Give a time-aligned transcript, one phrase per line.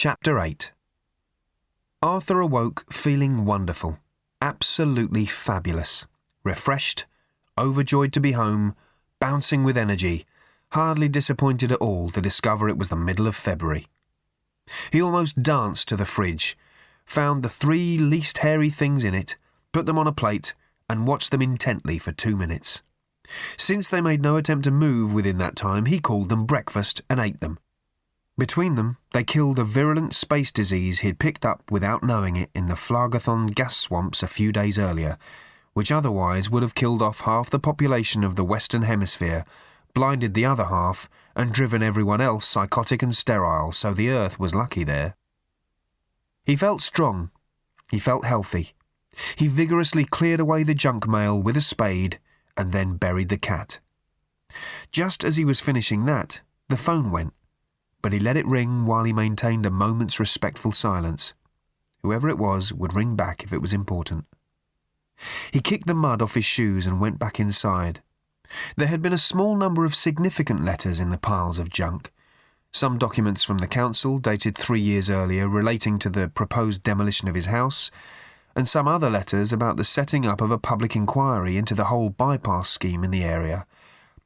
[0.00, 0.70] Chapter 8
[2.02, 3.98] Arthur awoke feeling wonderful,
[4.40, 6.06] absolutely fabulous,
[6.44, 7.04] refreshed,
[7.58, 8.76] overjoyed to be home,
[9.18, 10.24] bouncing with energy,
[10.70, 13.88] hardly disappointed at all to discover it was the middle of February.
[14.92, 16.56] He almost danced to the fridge,
[17.04, 19.34] found the three least hairy things in it,
[19.72, 20.54] put them on a plate,
[20.88, 22.82] and watched them intently for two minutes.
[23.56, 27.18] Since they made no attempt to move within that time, he called them breakfast and
[27.18, 27.58] ate them.
[28.38, 32.68] Between them, they killed a virulent space disease he'd picked up without knowing it in
[32.68, 35.18] the Phlargathon gas swamps a few days earlier,
[35.72, 39.44] which otherwise would have killed off half the population of the Western Hemisphere,
[39.92, 44.54] blinded the other half, and driven everyone else psychotic and sterile, so the Earth was
[44.54, 45.16] lucky there.
[46.44, 47.32] He felt strong.
[47.90, 48.74] He felt healthy.
[49.34, 52.20] He vigorously cleared away the junk mail with a spade
[52.56, 53.80] and then buried the cat.
[54.92, 57.32] Just as he was finishing that, the phone went
[58.02, 61.34] but he let it ring while he maintained a moment's respectful silence.
[62.02, 64.26] Whoever it was would ring back if it was important.
[65.52, 68.02] He kicked the mud off his shoes and went back inside.
[68.76, 72.12] There had been a small number of significant letters in the piles of junk.
[72.70, 77.34] Some documents from the council, dated three years earlier, relating to the proposed demolition of
[77.34, 77.90] his house,
[78.54, 82.10] and some other letters about the setting up of a public inquiry into the whole
[82.10, 83.66] bypass scheme in the area.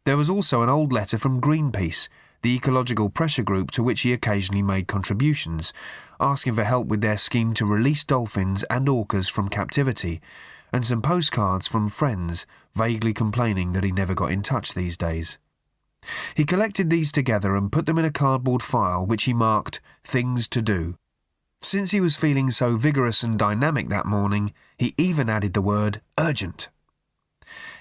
[0.05, 2.08] There was also an old letter from Greenpeace
[2.42, 5.72] the ecological pressure group to which he occasionally made contributions,
[6.20, 10.20] asking for help with their scheme to release dolphins and orcas from captivity,
[10.72, 15.38] and some postcards from friends vaguely complaining that he never got in touch these days.
[16.34, 20.48] He collected these together and put them in a cardboard file which he marked Things
[20.48, 20.96] to Do.
[21.60, 26.00] Since he was feeling so vigorous and dynamic that morning, he even added the word
[26.18, 26.68] urgent.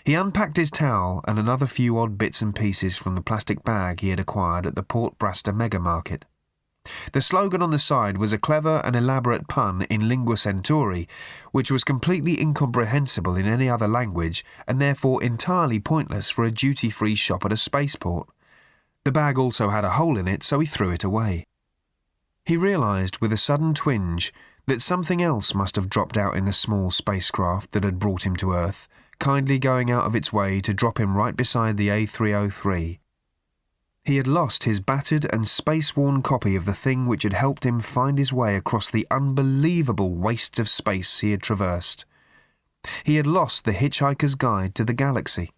[0.03, 3.99] He unpacked his towel and another few odd bits and pieces from the plastic bag
[3.99, 6.25] he had acquired at the Port Brasta mega market.
[7.13, 11.07] The slogan on the side was a clever and elaborate pun in lingua centauri,
[11.51, 16.89] which was completely incomprehensible in any other language and therefore entirely pointless for a duty
[16.89, 18.27] free shop at a spaceport.
[19.03, 21.45] The bag also had a hole in it, so he threw it away.
[22.45, 24.33] He realised with a sudden twinge
[24.65, 28.35] that something else must have dropped out in the small spacecraft that had brought him
[28.37, 28.87] to Earth
[29.21, 32.97] kindly going out of its way to drop him right beside the A303.
[34.03, 37.63] He had lost his battered and space worn copy of the thing which had helped
[37.63, 42.03] him find his way across the unbelievable wastes of space he had traversed.
[43.03, 45.51] He had lost the Hitchhiker's Guide to the Galaxy.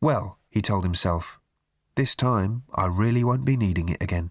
[0.00, 1.38] Well, he told himself,
[1.96, 4.30] this time I really won't be needing it again.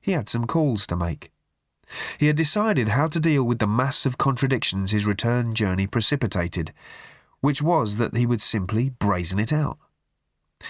[0.00, 1.31] He had some calls to make.
[2.18, 6.72] He had decided how to deal with the mass of contradictions his return journey precipitated,
[7.40, 9.78] which was that he would simply brazen it out.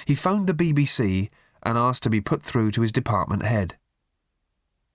[0.07, 1.29] He phoned the BBC
[1.63, 3.77] and asked to be put through to his department head.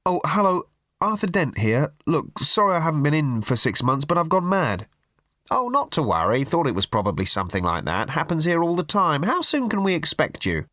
[0.05, 0.63] Oh, hello,
[0.99, 1.93] Arthur Dent here.
[2.05, 4.87] Look, sorry I haven't been in for six months, but I've gone mad.
[5.49, 6.43] Oh, not to worry.
[6.43, 8.09] Thought it was probably something like that.
[8.09, 9.23] Happens here all the time.
[9.23, 10.65] How soon can we expect you?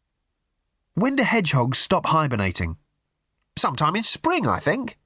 [0.95, 2.77] When do hedgehogs stop hibernating?
[3.57, 4.99] Sometime in spring, I think.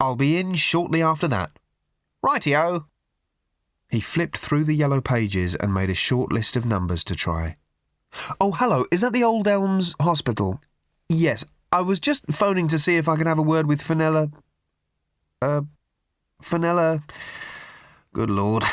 [0.00, 1.58] I'll be in shortly after that.
[2.24, 2.86] Rightio.
[3.90, 7.56] He flipped through the yellow pages and made a short list of numbers to try.
[8.40, 10.60] Oh, hello, is that the Old Elms Hospital?
[11.08, 14.30] Yes, I was just phoning to see if I could have a word with Fenella.
[15.42, 15.62] Uh,
[16.40, 17.02] Fenella.
[18.12, 18.64] Good Lord.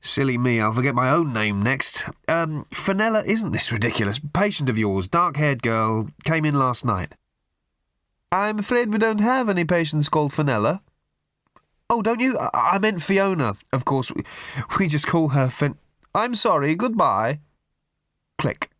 [0.00, 2.04] Silly me, I'll forget my own name next.
[2.26, 4.20] Um, Fenella, isn't this ridiculous?
[4.34, 7.14] Patient of yours, dark haired girl, came in last night.
[8.32, 10.80] I'm afraid we don't have any patients called Fenella.
[11.90, 12.38] Oh, don't you?
[12.38, 13.56] I, I meant Fiona.
[13.74, 14.22] Of course, we,
[14.78, 15.76] we just call her Fen.
[16.14, 17.40] I'm sorry, goodbye.
[18.38, 18.70] Click.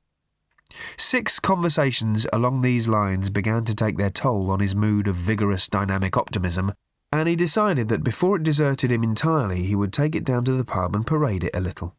[0.96, 5.68] Six conversations along these lines began to take their toll on his mood of vigorous
[5.68, 6.72] dynamic optimism,
[7.12, 10.52] and he decided that before it deserted him entirely, he would take it down to
[10.52, 11.94] the pub and parade it a little.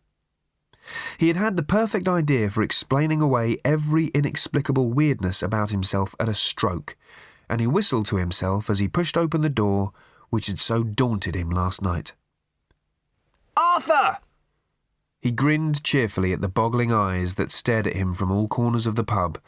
[1.20, 6.28] He had had the perfect idea for explaining away every inexplicable weirdness about himself at
[6.28, 6.98] a stroke,
[7.50, 9.92] and he whistled to himself as he pushed open the door
[10.30, 12.14] which had so daunted him last night.
[13.56, 14.18] Arthur!
[15.22, 18.96] He grinned cheerfully at the boggling eyes that stared at him from all corners of
[18.96, 19.40] the pub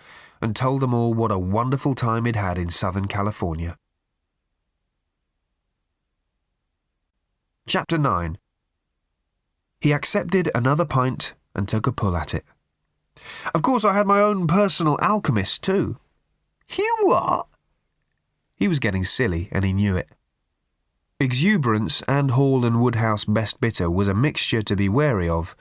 [0.41, 3.77] and told them all what a wonderful time he'd had in Southern California.
[7.67, 8.37] Chapter 9
[9.81, 12.45] He accepted another pint and took a pull at it.
[13.53, 15.97] Of course, I had my own personal alchemist, too.
[16.75, 17.47] You what?
[18.55, 20.09] He was getting silly, and he knew it.
[21.19, 25.55] Exuberance and Hall and Woodhouse Best Bitter was a mixture to be wary of,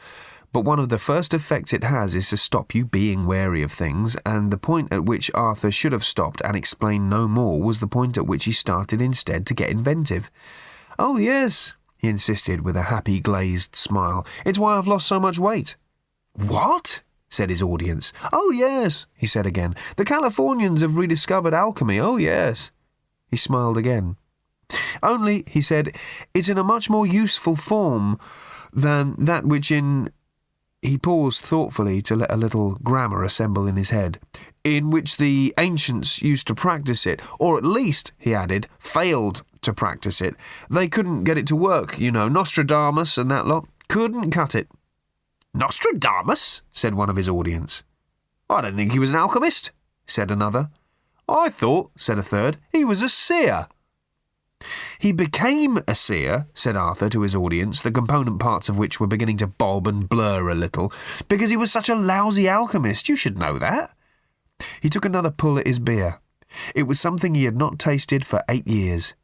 [0.53, 3.73] but one of the first effects it has is to stop you being wary of
[3.73, 7.81] things, and the point at which Arthur should have stopped and explained no more was
[7.81, 10.31] the point at which he started instead to get inventive.
[10.97, 14.25] Oh, yes, he insisted with a happy glazed smile.
[14.47, 15.77] It's why I've lost so much weight.
[16.35, 17.03] What?
[17.29, 18.13] said his audience.
[18.33, 19.75] Oh, yes, he said again.
[19.97, 21.99] The Californians have rediscovered alchemy.
[21.99, 22.71] Oh, yes.
[23.35, 24.17] He smiled again.
[25.03, 25.97] Only, he said,
[26.35, 28.17] it's in a much more useful form
[28.73, 30.11] than that which in.
[30.83, 34.21] He paused thoughtfully to let a little grammar assemble in his head.
[34.63, 39.73] In which the ancients used to practice it, or at least, he added, failed to
[39.73, 40.37] practice it.
[40.71, 42.29] They couldn't get it to work, you know.
[42.29, 44.69] Nostradamus and that lot couldn't cut it.
[45.53, 46.63] Nostradamus?
[46.73, 47.83] said one of his audience.
[48.49, 49.73] I don't think he was an alchemist,
[50.07, 50.71] said another.
[51.29, 53.69] I thought, said a third, he was a seer.
[54.99, 59.07] He became a seer, said Arthur to his audience, the component parts of which were
[59.07, 60.93] beginning to bob and blur a little,
[61.29, 63.09] because he was such a lousy alchemist.
[63.09, 63.95] You should know that.
[64.81, 66.21] He took another pull at his beer.
[66.75, 69.15] It was something he had not tasted for eight years.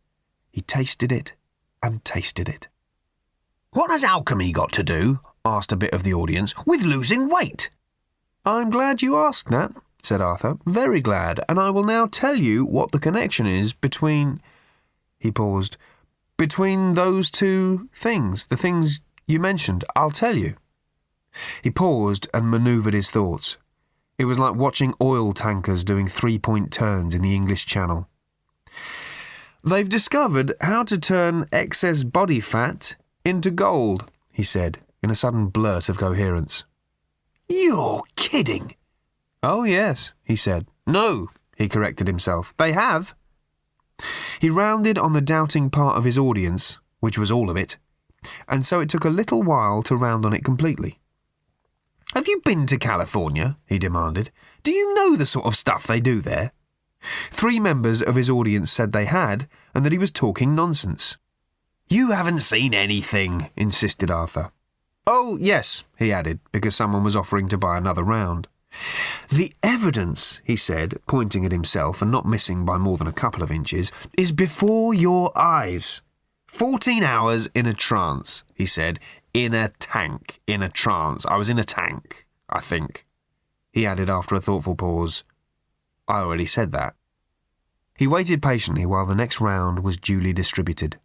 [0.51, 1.35] He tasted it
[1.83, 2.69] and tasted it.
[3.71, 7.71] What has alchemy got to do, asked a bit of the audience, with losing weight?
[8.45, 10.59] I'm glad you asked that, said Arthur.
[10.67, 14.41] Very glad, and I will now tell you what the connection is between.
[15.19, 15.77] He paused.
[16.37, 20.55] Between those two things, the things you mentioned, I'll tell you.
[21.63, 23.59] He paused and manoeuvred his thoughts.
[24.19, 28.09] It was like watching oil tankers doing three point turns in the English Channel.
[29.63, 35.49] They've discovered how to turn excess body fat into gold, he said, in a sudden
[35.49, 36.65] blurt of coherence.
[37.49, 38.75] You're kidding.
[39.43, 40.67] Oh, yes, he said.
[40.87, 42.55] No, he corrected himself.
[42.59, 43.15] They have.
[44.41, 47.77] He rounded on the doubting part of his audience, which was all of it,
[48.49, 50.99] and so it took a little while to round on it completely.
[52.15, 53.57] Have you been to California?
[53.67, 54.31] he demanded.
[54.63, 56.53] Do you know the sort of stuff they do there?
[57.01, 61.17] Three members of his audience said they had, and that he was talking nonsense.
[61.89, 64.51] You haven't seen anything, insisted Arthur.
[65.07, 68.49] Oh, yes, he added, because someone was offering to buy another round.
[69.29, 73.43] The evidence, he said, pointing at himself and not missing by more than a couple
[73.43, 76.03] of inches, is before your eyes.
[76.47, 78.99] Fourteen hours in a trance, he said.
[79.33, 80.41] In a tank.
[80.49, 81.25] In a trance.
[81.27, 83.07] I was in a tank, I think.
[83.71, 85.23] He added after a thoughtful pause.
[86.09, 86.97] I already said that.
[87.97, 90.99] He waited patiently while the next round was duly distributed.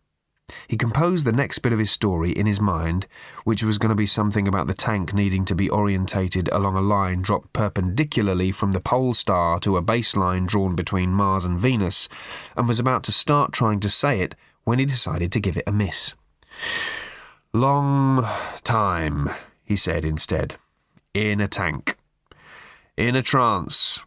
[0.67, 3.07] He composed the next bit of his story in his mind,
[3.43, 6.81] which was going to be something about the tank needing to be orientated along a
[6.81, 12.07] line dropped perpendicularly from the pole star to a baseline drawn between Mars and Venus,
[12.55, 15.67] and was about to start trying to say it when he decided to give it
[15.67, 16.13] a miss.
[17.53, 18.27] Long
[18.63, 19.29] time,
[19.63, 20.55] he said instead.
[21.13, 21.95] In a tank.
[22.97, 24.03] In a trance.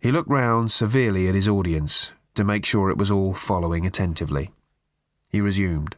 [0.00, 4.50] He looked round severely at his audience to make sure it was all following attentively.
[5.28, 5.96] He resumed.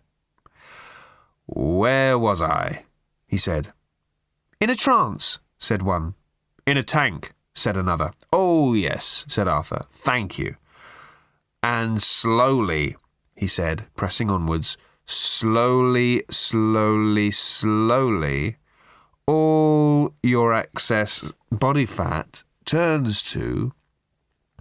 [1.47, 2.85] Where was I?
[3.27, 3.73] he said.
[4.61, 6.15] In a trance, said one.
[6.67, 8.13] In a tank, said another.
[8.33, 9.83] Oh, yes, said Arthur.
[9.91, 10.57] Thank you.
[11.63, 12.97] And slowly,
[13.37, 18.57] he said, pressing onwards, slowly, slowly, slowly,
[19.27, 23.73] all your excess body fat turns to.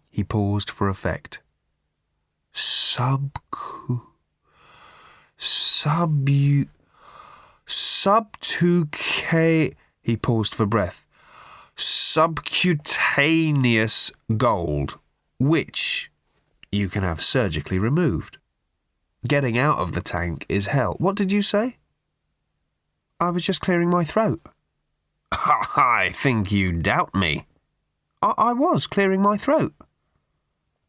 [0.10, 1.40] He paused for effect.
[2.54, 4.09] Subcu.
[5.40, 6.68] Subu.
[7.66, 9.74] Subtuca.
[10.02, 11.08] He paused for breath.
[11.76, 15.00] Subcutaneous gold,
[15.40, 16.12] which
[16.72, 18.38] you can have surgically removed.
[19.28, 20.96] Getting out of the tank is hell.
[21.00, 21.78] What did you say?
[23.20, 24.42] I was just clearing my throat.
[25.32, 27.48] I think you doubt me.
[28.22, 29.74] I, I was clearing my throat.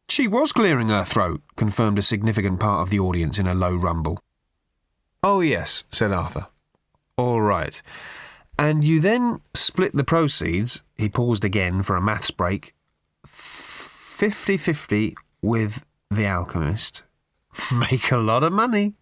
[0.09, 3.75] She was clearing her throat, confirmed a significant part of the audience in a low
[3.75, 4.19] rumble.
[5.23, 6.47] Oh, yes, said Arthur.
[7.17, 7.79] All right.
[8.57, 12.73] And you then split the proceeds, he paused again for a maths break,
[13.25, 17.03] 50 50 with the alchemist.
[17.71, 18.93] Make a lot of money.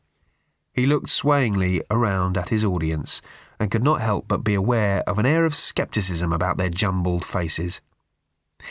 [0.73, 3.21] He looked swayingly around at his audience
[3.59, 7.25] and could not help but be aware of an air of scepticism about their jumbled
[7.25, 7.81] faces.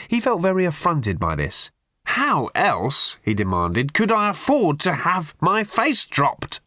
[0.08, 1.70] He felt very affronted by this.
[2.04, 6.60] How else, he demanded, could I afford to have my face dropped?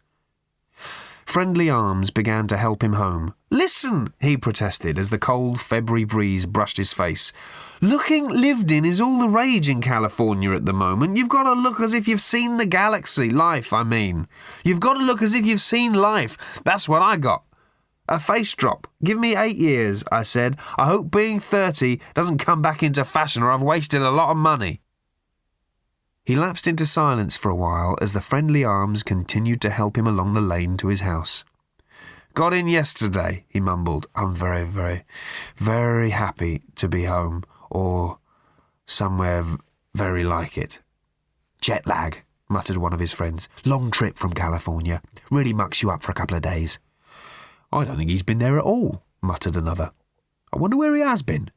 [1.32, 3.34] Friendly arms began to help him home.
[3.50, 7.32] Listen, he protested as the cold February breeze brushed his face.
[7.80, 11.16] Looking lived in is all the rage in California at the moment.
[11.16, 13.30] You've got to look as if you've seen the galaxy.
[13.30, 14.28] Life, I mean.
[14.66, 16.60] You've got to look as if you've seen life.
[16.66, 17.46] That's what I got.
[18.10, 18.88] A face drop.
[19.02, 20.58] Give me eight years, I said.
[20.78, 24.38] I hope being 30 doesn't come back into fashion or I've wasted a lot of
[24.38, 24.82] money.
[26.24, 30.06] He lapsed into silence for a while as the friendly arms continued to help him
[30.06, 31.44] along the lane to his house.
[32.34, 34.08] Got in yesterday, he mumbled.
[34.16, 35.04] I'm very, very,
[35.58, 38.20] very happy to be home or
[38.86, 39.44] somewhere
[39.94, 40.80] very like it.
[41.60, 43.50] Jet lag, muttered one of his friends.
[43.66, 45.02] Long trip from California.
[45.30, 46.80] Really mucks you up for a couple of days.
[47.72, 49.92] I don't think he's been there at all, muttered another.
[50.54, 51.50] I wonder where he has been,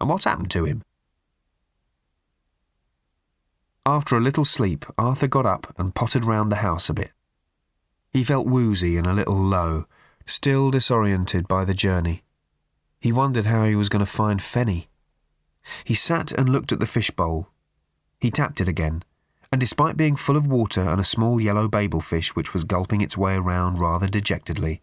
[0.00, 0.82] and what's happened to him.
[3.86, 7.12] After a little sleep, Arthur got up and pottered round the house a bit.
[8.12, 9.86] He felt woozy and a little low,
[10.26, 12.24] still disoriented by the journey.
[12.98, 14.88] He wondered how he was going to find Fenny.
[15.84, 17.48] He sat and looked at the fishbowl.
[18.20, 19.04] He tapped it again,
[19.52, 23.02] and despite being full of water and a small yellow babel fish which was gulping
[23.02, 24.80] its way around rather dejectedly,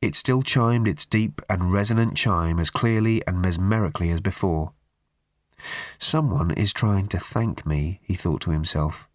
[0.00, 4.72] it still chimed its deep and resonant chime as clearly and mesmerically as before.
[5.98, 9.08] Someone is trying to thank me, he thought to himself.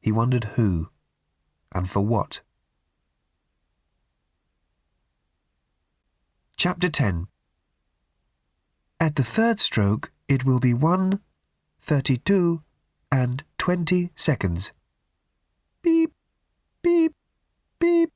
[0.00, 0.90] He wondered who,
[1.72, 2.40] and for what.
[6.56, 7.28] Chapter 10
[8.98, 11.20] At the third stroke, it will be one,
[11.80, 12.62] thirty-two,
[13.10, 14.72] and twenty seconds.
[15.82, 16.12] Beep,
[16.82, 17.14] beep,
[17.78, 18.10] beep.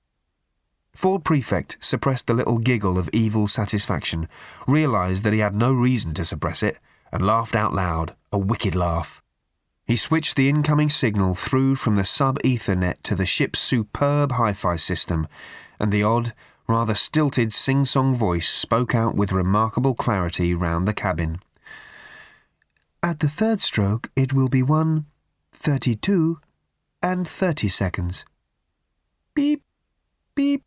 [0.94, 4.28] Ford Prefect suppressed the little giggle of evil satisfaction,
[4.66, 6.78] realised that he had no reason to suppress it,
[7.12, 9.22] and laughed out loud, a wicked laugh.
[9.86, 14.32] He switched the incoming signal through from the sub Etha Net to the ship's superb
[14.32, 15.28] hi fi system,
[15.78, 16.32] and the odd,
[16.68, 21.40] rather stilted sing song voice spoke out with remarkable clarity round the cabin.
[23.02, 25.06] At the third stroke, it will be one,
[25.52, 26.38] thirty-two,
[27.02, 28.24] and thirty seconds.
[29.34, 29.62] Beep,
[30.34, 30.62] beep,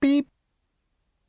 [0.00, 0.28] beep.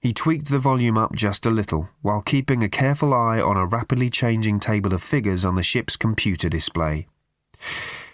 [0.02, 3.66] He tweaked the volume up just a little, while keeping a careful eye on a
[3.66, 7.08] rapidly changing table of figures on the ship's computer display.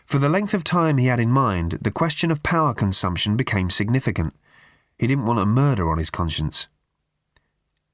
[0.06, 3.70] For the length of time he had in mind, the question of power consumption became
[3.70, 4.34] significant.
[4.98, 6.68] He didn't want a murder on his conscience.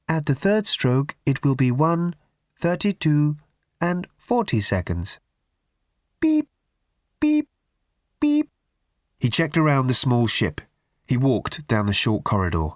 [0.07, 2.15] At the third stroke, it will be one,
[2.57, 3.37] thirty-two,
[3.81, 5.19] and forty seconds.
[6.19, 6.47] Beep,
[7.19, 7.49] beep,
[8.19, 8.49] beep.
[9.19, 10.61] He checked around the small ship.
[11.07, 12.69] He walked down the short corridor.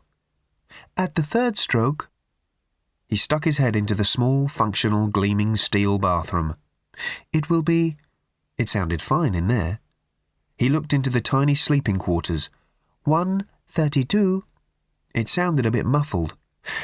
[0.97, 2.09] At the third stroke,
[3.07, 6.55] he stuck his head into the small, functional, gleaming steel bathroom.
[7.33, 7.97] It will be.
[8.57, 9.79] It sounded fine in there.
[10.57, 12.49] He looked into the tiny sleeping quarters.
[13.03, 14.45] One, thirty-two.
[15.13, 16.35] It sounded a bit muffled.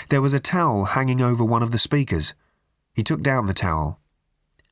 [0.10, 2.34] There was a towel hanging over one of the speakers.
[2.94, 4.00] He took down the towel.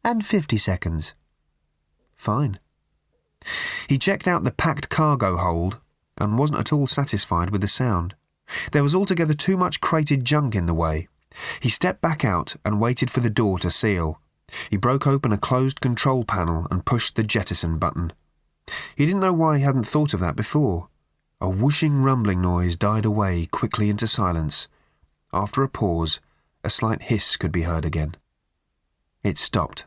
[0.03, 1.13] And fifty seconds.
[2.13, 2.59] Fine.
[3.87, 5.79] He checked out the packed cargo hold
[6.17, 8.15] and wasn't at all satisfied with the sound.
[8.71, 11.07] There was altogether too much crated junk in the way.
[11.59, 14.19] He stepped back out and waited for the door to seal.
[14.69, 18.13] He broke open a closed control panel and pushed the jettison button.
[18.95, 20.89] He didn't know why he hadn't thought of that before.
[21.41, 24.67] A whooshing rumbling noise died away quickly into silence.
[25.31, 26.19] After a pause,
[26.63, 28.15] a slight hiss could be heard again.
[29.23, 29.85] It stopped.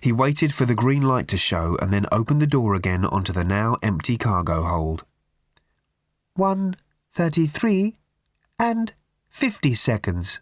[0.00, 3.32] He waited for the green light to show and then opened the door again onto
[3.32, 5.04] the now empty cargo hold.
[6.34, 6.76] One,
[7.18, 7.98] thirty-three,
[8.60, 8.92] and
[9.28, 10.38] fifty seconds.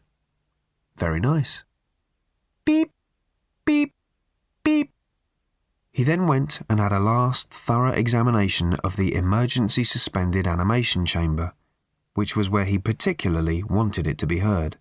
[0.99, 1.65] Very nice.
[2.67, 2.91] Beep,
[3.65, 3.95] beep,
[4.63, 4.91] beep.
[5.91, 11.55] He then went and had a last thorough examination of the emergency suspended animation chamber,
[12.13, 14.77] which was where he particularly wanted it to be heard.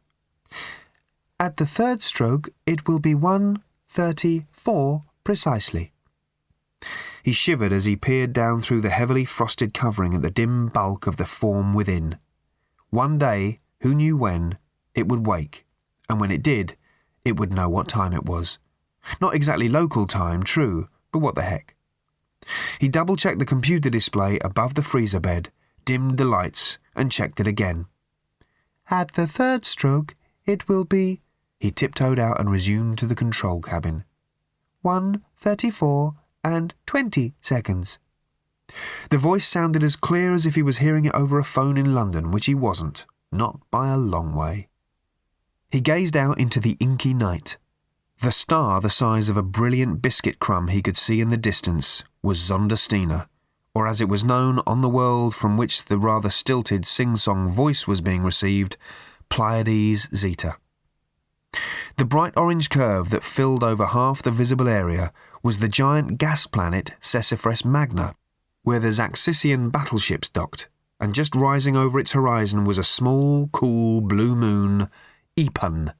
[1.40, 5.94] At the third stroke, it will be one thirty-four precisely.
[7.24, 11.08] He shivered as he peered down through the heavily frosted covering at the dim bulk
[11.08, 12.20] of the form within.
[12.90, 14.58] One day, who knew when,
[14.94, 15.66] it would wake,
[16.08, 16.78] and when it did,
[17.24, 18.60] it would know what time it was.
[19.20, 21.76] Not exactly local time, true, but what the heck.
[22.80, 25.52] He double checked the computer display above the freezer bed,
[25.84, 27.88] dimmed the lights, and checked it again.
[28.90, 30.16] At the third stroke,
[30.46, 31.22] it will be.
[31.60, 34.04] He tiptoed out and resumed to the control cabin.
[34.82, 36.16] One thirty-four
[36.46, 37.98] and twenty seconds.
[39.10, 41.96] The voice sounded as clear as if he was hearing it over a phone in
[41.96, 44.70] London, which he wasn't, not by a long way.
[45.72, 47.58] He gazed out into the inky night.
[48.22, 52.04] The star the size of a brilliant biscuit crumb he could see in the distance
[52.22, 53.28] was Zondostina,
[53.74, 57.88] or as it was known on the world from which the rather stilted sing-song voice
[57.88, 58.78] was being received,
[59.30, 60.58] Pleiades Zeta.
[61.98, 65.12] The bright orange curve that filled over half the visible area
[65.46, 68.16] was the giant gas planet Sesefras Magna,
[68.64, 74.02] where the Xaxisian battleships docked, and just rising over its horizon was a small, cool
[74.02, 74.90] blue moon,
[75.38, 75.94] Epun.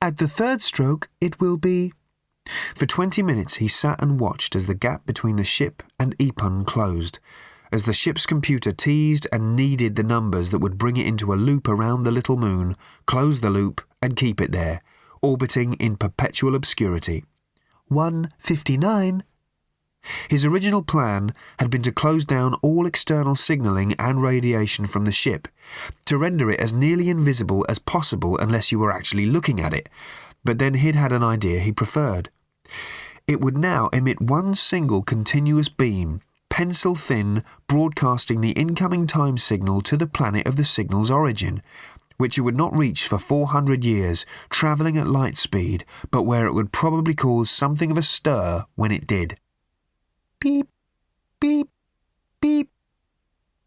[0.00, 1.92] At the third stroke, it will be.
[2.76, 6.64] For twenty minutes he sat and watched as the gap between the ship and Epun
[6.64, 7.18] closed,
[7.72, 11.34] as the ship's computer teased and kneaded the numbers that would bring it into a
[11.34, 14.82] loop around the little moon, close the loop, and keep it there,
[15.20, 17.24] orbiting in perpetual obscurity.
[17.90, 19.24] 159.
[20.28, 25.12] His original plan had been to close down all external signalling and radiation from the
[25.12, 25.48] ship,
[26.04, 29.88] to render it as nearly invisible as possible unless you were actually looking at it,
[30.44, 32.30] but then he'd had an idea he preferred.
[33.26, 39.80] It would now emit one single continuous beam, pencil thin, broadcasting the incoming time signal
[39.82, 41.60] to the planet of the signal's origin,
[42.20, 46.52] which it would not reach for 400 years, travelling at light speed, but where it
[46.52, 49.38] would probably cause something of a stir when it did.
[50.38, 50.68] Beep,
[51.40, 51.68] beep,
[52.40, 52.70] beep.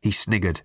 [0.01, 0.61] He sniggered.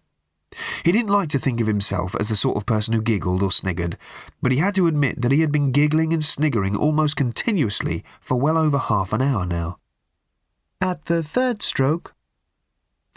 [0.84, 3.50] He didn't like to think of himself as the sort of person who giggled or
[3.50, 3.96] sniggered,
[4.42, 8.38] but he had to admit that he had been giggling and sniggering almost continuously for
[8.38, 9.78] well over half an hour now.
[10.80, 12.14] At the third stroke,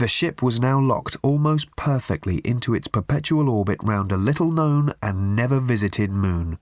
[0.01, 4.91] the ship was now locked almost perfectly into its perpetual orbit round a little known
[5.00, 6.58] and never visited moon.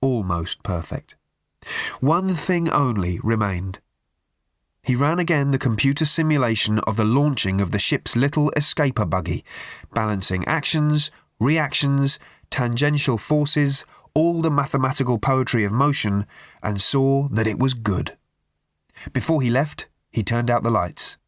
[0.00, 1.16] Almost perfect.
[1.98, 3.80] One thing only remained.
[4.80, 9.44] He ran again the computer simulation of the launching of the ship's little escaper buggy,
[9.92, 11.10] balancing actions,
[11.40, 13.84] reactions, tangential forces,
[14.14, 16.26] all the mathematical poetry of motion,
[16.62, 18.16] and saw that it was good.
[19.12, 21.18] Before he left, he turned out the lights.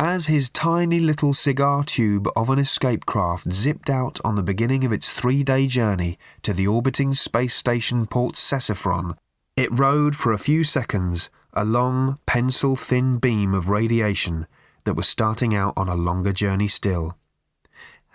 [0.00, 4.84] As his tiny little cigar tube of an escape craft zipped out on the beginning
[4.84, 9.14] of its three day journey to the orbiting space station Port Sesefron,
[9.56, 14.48] it rode for a few seconds a long, pencil thin beam of radiation
[14.82, 17.16] that was starting out on a longer journey still.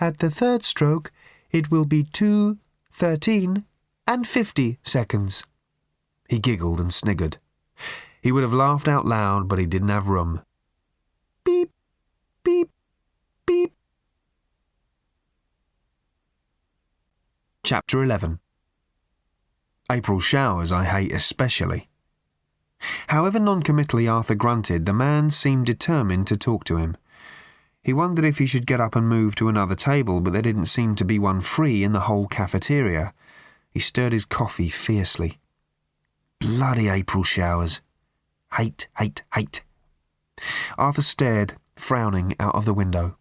[0.01, 1.13] At the third stroke,
[1.49, 2.57] it will be two,
[2.91, 3.63] thirteen,
[4.05, 5.45] and fifty seconds.
[6.27, 7.37] He giggled and sniggered.
[8.21, 10.41] He would have laughed out loud, but he didn't have room.
[11.49, 11.71] Beep,
[12.43, 12.69] beep,
[13.47, 13.73] beep.
[17.63, 18.39] Chapter 11
[19.91, 21.89] April showers I hate especially.
[23.07, 26.95] However noncommittally Arthur grunted, the man seemed determined to talk to him.
[27.81, 30.67] He wondered if he should get up and move to another table, but there didn't
[30.67, 33.11] seem to be one free in the whole cafeteria.
[33.71, 35.39] He stirred his coffee fiercely.
[36.39, 37.81] Bloody April showers.
[38.53, 39.63] Hate, hate, hate.
[40.77, 43.17] Arthur stared, frowning, out of the window.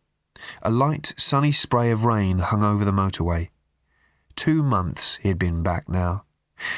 [0.62, 3.50] A light, sunny spray of rain hung over the motorway.
[4.36, 6.24] Two months he had been back now.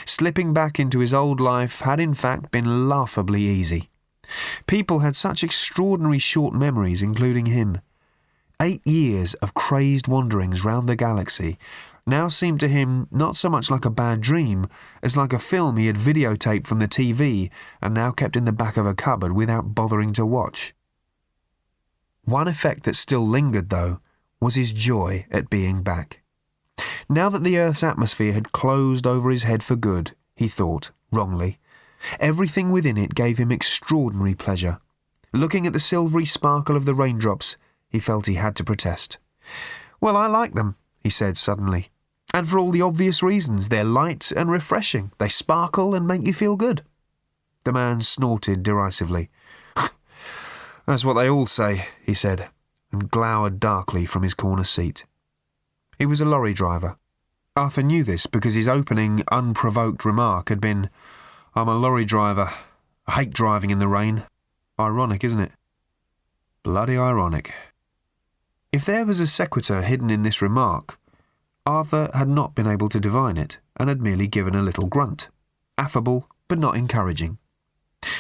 [0.04, 3.90] Slipping back into his old life had in fact been laughably easy.
[4.66, 7.80] People had such extraordinary short memories, including him.
[8.60, 11.58] Eight years of crazed wanderings round the galaxy
[12.10, 14.66] now seemed to him not so much like a bad dream
[15.02, 18.52] as like a film he had videotaped from the TV and now kept in the
[18.52, 20.74] back of a cupboard without bothering to watch.
[22.24, 24.00] One effect that still lingered, though,
[24.40, 26.22] was his joy at being back.
[27.08, 31.58] Now that the Earth's atmosphere had closed over his head for good, he thought, wrongly,
[32.18, 34.78] everything within it gave him extraordinary pleasure.
[35.32, 37.56] Looking at the silvery sparkle of the raindrops,
[37.88, 39.18] he felt he had to protest.
[40.00, 41.90] Well, I like them, he said suddenly.
[42.32, 43.68] And for all the obvious reasons.
[43.68, 45.12] They're light and refreshing.
[45.18, 46.82] They sparkle and make you feel good.
[47.64, 49.30] The man snorted derisively.
[50.86, 52.48] That's what they all say, he said,
[52.92, 55.04] and glowered darkly from his corner seat.
[55.98, 56.96] He was a lorry driver.
[57.56, 60.88] Arthur knew this because his opening, unprovoked remark had been,
[61.54, 62.50] I'm a lorry driver.
[63.06, 64.24] I hate driving in the rain.
[64.78, 65.52] Ironic, isn't it?
[66.62, 67.52] Bloody ironic.
[68.72, 70.99] If there was a sequitur hidden in this remark,
[71.66, 75.28] Arthur had not been able to divine it and had merely given a little grunt,
[75.76, 77.38] affable but not encouraging.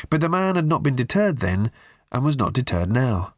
[0.08, 1.70] But the man had not been deterred then
[2.12, 3.34] and was not deterred now.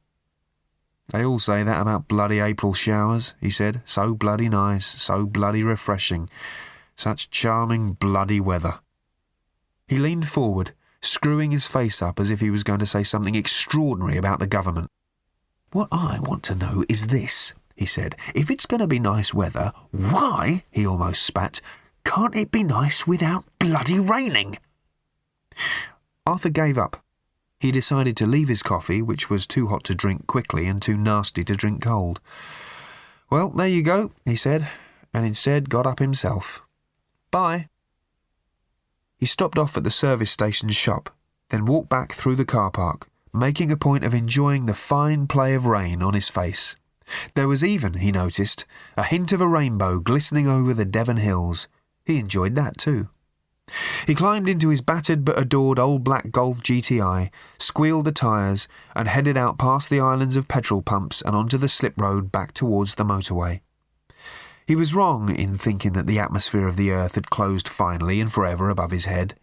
[1.08, 3.82] They all say that about bloody April showers, he said.
[3.84, 6.30] So bloody nice, so bloody refreshing.
[6.96, 8.80] Such charming bloody weather.
[9.88, 13.34] He leaned forward, screwing his face up as if he was going to say something
[13.34, 14.88] extraordinary about the government.
[15.72, 18.16] What I want to know is this, he said.
[18.34, 21.60] If it's going to be nice weather, why, he almost spat,
[22.04, 24.56] can't it be nice without bloody raining?
[26.24, 27.02] Arthur gave up
[27.62, 30.96] he decided to leave his coffee, which was too hot to drink quickly and too
[30.96, 32.18] nasty to drink cold.
[33.30, 34.68] Well, there you go, he said,
[35.14, 36.60] and instead got up himself.
[37.30, 37.68] Bye.
[39.16, 41.14] He stopped off at the service station shop,
[41.50, 45.54] then walked back through the car park, making a point of enjoying the fine play
[45.54, 46.74] of rain on his face.
[47.34, 48.64] There was even, he noticed,
[48.96, 51.68] a hint of a rainbow glistening over the Devon hills.
[52.04, 53.08] He enjoyed that too.
[54.06, 59.08] He climbed into his battered but adored old black Golf GTI, squealed the tyres, and
[59.08, 62.96] headed out past the islands of petrol pumps and onto the slip road back towards
[62.96, 63.60] the motorway.
[64.66, 68.32] He was wrong in thinking that the atmosphere of the earth had closed finally and
[68.32, 69.34] forever above his head.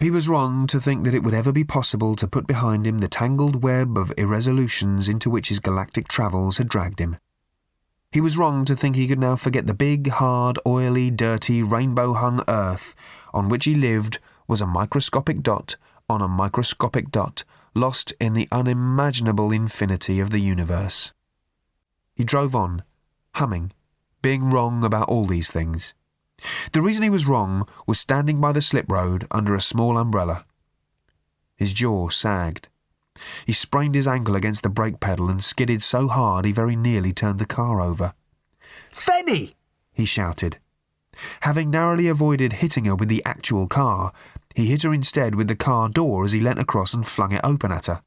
[0.00, 2.98] He was wrong to think that it would ever be possible to put behind him
[2.98, 7.16] the tangled web of irresolutions into which his galactic travels had dragged him.
[8.12, 12.14] He was wrong to think he could now forget the big, hard, oily, dirty, rainbow
[12.14, 12.94] hung earth
[13.34, 15.76] on which he lived was a microscopic dot
[16.08, 21.12] on a microscopic dot, lost in the unimaginable infinity of the universe.
[22.14, 22.84] He drove on,
[23.34, 23.72] humming,
[24.22, 25.92] being wrong about all these things.
[26.72, 30.44] The reason he was wrong was standing by the slip road under a small umbrella.
[31.56, 32.68] His jaw sagged.
[33.46, 37.12] He sprained his ankle against the brake pedal and skidded so hard he very nearly
[37.12, 38.12] turned the car over.
[38.92, 39.54] Fenny!
[39.92, 40.58] he shouted.
[41.40, 44.12] Having narrowly avoided hitting her with the actual car,
[44.54, 47.40] he hit her instead with the car door as he leant across and flung it
[47.42, 48.02] open at her.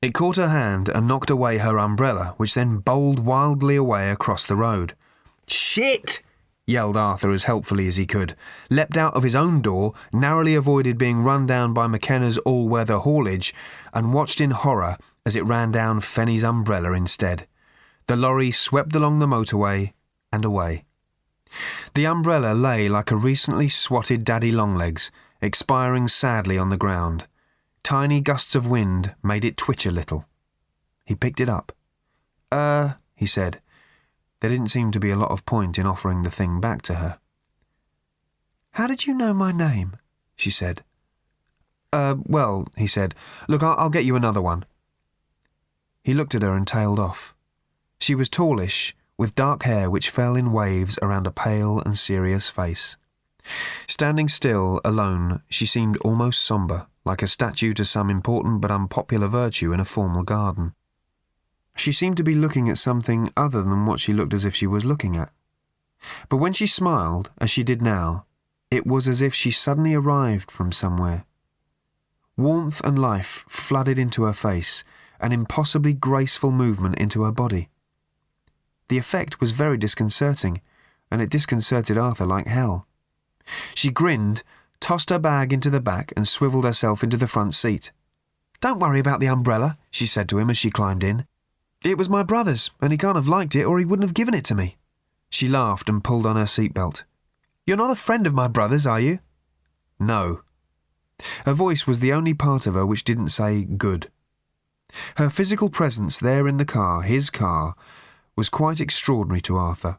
[0.00, 4.46] It caught her hand and knocked away her umbrella, which then bowled wildly away across
[4.46, 4.94] the road.
[5.48, 6.22] Shit!
[6.66, 8.34] Yelled Arthur as helpfully as he could,
[8.70, 12.98] leapt out of his own door, narrowly avoided being run down by McKenna's all weather
[12.98, 13.54] haulage,
[13.92, 14.96] and watched in horror
[15.26, 17.46] as it ran down Fenny's umbrella instead.
[18.06, 19.92] The lorry swept along the motorway
[20.32, 20.84] and away.
[21.94, 27.26] The umbrella lay like a recently swatted daddy longlegs, expiring sadly on the ground.
[27.82, 30.26] Tiny gusts of wind made it twitch a little.
[31.04, 31.72] He picked it up.
[32.50, 33.60] Uh, he said.
[34.44, 36.96] There didn't seem to be a lot of point in offering the thing back to
[36.96, 37.18] her.
[38.72, 39.96] How did you know my name?
[40.36, 40.84] she said.
[41.94, 43.14] Uh, well, he said.
[43.48, 44.66] Look, I'll, I'll get you another one.
[46.02, 47.34] He looked at her and tailed off.
[47.98, 52.50] She was tallish, with dark hair which fell in waves around a pale and serious
[52.50, 52.98] face.
[53.88, 59.26] Standing still, alone, she seemed almost sombre, like a statue to some important but unpopular
[59.28, 60.74] virtue in a formal garden.
[61.76, 64.66] She seemed to be looking at something other than what she looked as if she
[64.66, 65.32] was looking at.
[66.28, 68.26] But when she smiled, as she did now,
[68.70, 71.24] it was as if she suddenly arrived from somewhere.
[72.36, 74.84] Warmth and life flooded into her face,
[75.20, 77.68] an impossibly graceful movement into her body.
[78.88, 80.60] The effect was very disconcerting,
[81.10, 82.86] and it disconcerted Arthur like hell.
[83.74, 84.42] She grinned,
[84.80, 87.92] tossed her bag into the back, and swiveled herself into the front seat.
[88.60, 91.26] Don't worry about the umbrella, she said to him as she climbed in.
[91.84, 94.32] It was my brother's, and he can't have liked it or he wouldn't have given
[94.32, 94.78] it to me.
[95.28, 97.02] She laughed and pulled on her seatbelt.
[97.66, 99.18] You're not a friend of my brother's, are you?
[100.00, 100.40] No.
[101.44, 104.10] Her voice was the only part of her which didn't say good.
[105.16, 107.74] Her physical presence there in the car, his car,
[108.34, 109.98] was quite extraordinary to Arthur.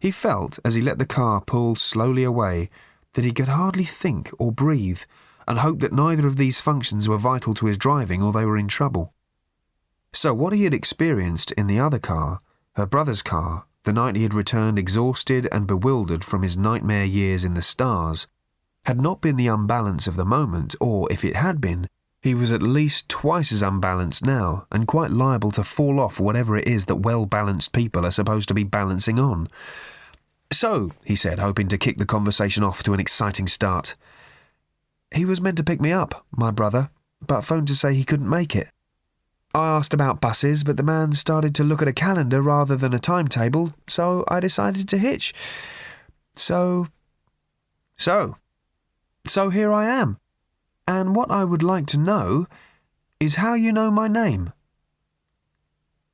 [0.00, 2.70] He felt, as he let the car pull slowly away,
[3.12, 5.02] that he could hardly think or breathe,
[5.46, 8.58] and hoped that neither of these functions were vital to his driving or they were
[8.58, 9.14] in trouble.
[10.14, 12.40] So, what he had experienced in the other car,
[12.76, 17.44] her brother's car, the night he had returned exhausted and bewildered from his nightmare years
[17.44, 18.28] in the stars,
[18.86, 21.88] had not been the unbalance of the moment, or, if it had been,
[22.22, 26.56] he was at least twice as unbalanced now, and quite liable to fall off whatever
[26.56, 29.48] it is that well balanced people are supposed to be balancing on.
[30.52, 33.96] So, he said, hoping to kick the conversation off to an exciting start.
[35.12, 38.30] He was meant to pick me up, my brother, but phoned to say he couldn't
[38.30, 38.68] make it.
[39.54, 42.92] I asked about buses, but the man started to look at a calendar rather than
[42.92, 45.32] a timetable, so I decided to hitch.
[46.34, 46.88] So.
[47.96, 48.36] So.
[49.26, 50.18] So here I am.
[50.88, 52.46] And what I would like to know
[53.20, 54.52] is how you know my name.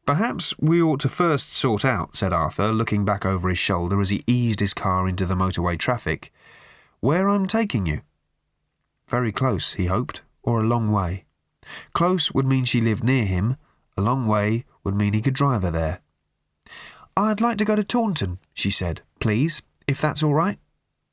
[0.04, 4.10] Perhaps we ought to first sort out, said Arthur, looking back over his shoulder as
[4.10, 6.32] he eased his car into the motorway traffic,
[7.00, 8.02] where I'm taking you.
[9.08, 11.24] Very close, he hoped, or a long way.
[11.92, 13.56] Close would mean she lived near him,
[13.96, 16.00] a long way would mean he could drive her there.
[17.16, 20.58] I'd like to go to Taunton, she said, please, if that's all right.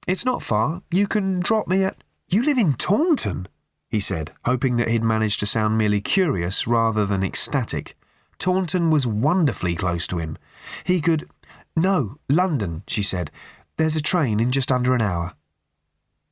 [0.07, 0.83] It's not far.
[0.89, 1.97] You can drop me at.
[2.29, 3.47] You live in Taunton?
[3.89, 7.97] he said, hoping that he'd managed to sound merely curious rather than ecstatic.
[8.37, 10.37] Taunton was wonderfully close to him.
[10.83, 11.29] He could.
[11.75, 13.31] No, London, she said.
[13.77, 15.33] There's a train in just under an hour.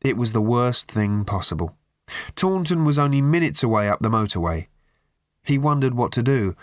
[0.04, 1.76] It was the worst thing possible.
[2.36, 4.68] Taunton was only minutes away up the motorway.
[5.44, 6.56] He wondered what to do,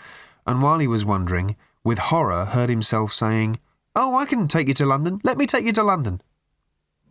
[0.45, 3.59] and while he was wondering, with horror heard himself saying,
[3.95, 5.19] Oh, I can take you to London.
[5.23, 6.21] Let me take you to London.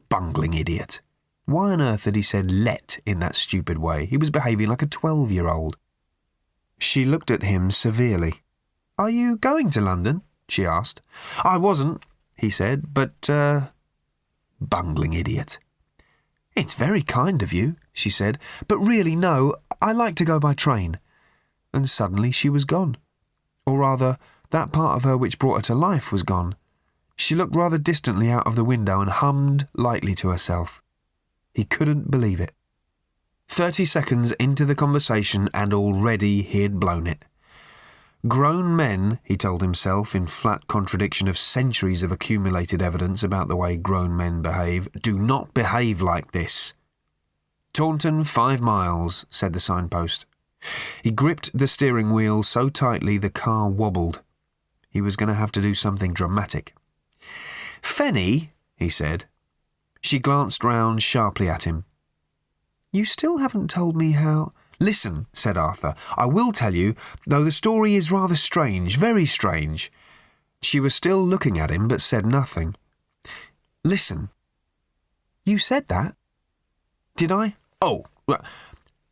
[0.08, 1.00] Bungling idiot.
[1.44, 4.06] Why on earth had he said let in that stupid way?
[4.06, 5.76] He was behaving like a twelve year old.
[6.78, 8.42] She looked at him severely.
[8.98, 10.22] Are you going to London?
[10.48, 11.00] she asked.
[11.44, 12.04] I wasn't,
[12.36, 13.68] he said, but, uh.
[14.60, 15.58] Bungling idiot.
[16.54, 20.54] It's very kind of you, she said, but really, no, I like to go by
[20.54, 20.98] train.
[21.74, 22.96] And suddenly she was gone.
[23.66, 24.18] Or rather,
[24.50, 26.56] that part of her which brought her to life was gone.
[27.16, 30.82] She looked rather distantly out of the window and hummed lightly to herself.
[31.54, 32.54] He couldn't believe it.
[33.48, 37.24] Thirty seconds into the conversation, and already he had blown it.
[38.26, 43.56] Grown men, he told himself in flat contradiction of centuries of accumulated evidence about the
[43.56, 46.72] way grown men behave, do not behave like this.
[47.72, 50.26] Taunton, five miles, said the signpost.
[51.02, 54.20] He gripped the steering wheel so tightly the car wobbled.
[54.90, 56.74] He was going to have to do something dramatic.
[57.82, 59.24] Fenny, he said.
[60.02, 61.84] She glanced round sharply at him.
[62.92, 64.50] You still haven't told me how.
[64.78, 65.94] Listen, said Arthur.
[66.16, 66.94] I will tell you,
[67.26, 69.90] though the story is rather strange, very strange.
[70.60, 72.74] She was still looking at him, but said nothing.
[73.82, 74.28] Listen.
[75.44, 76.16] You said that?
[77.16, 77.56] Did I?
[77.84, 78.44] Oh, well,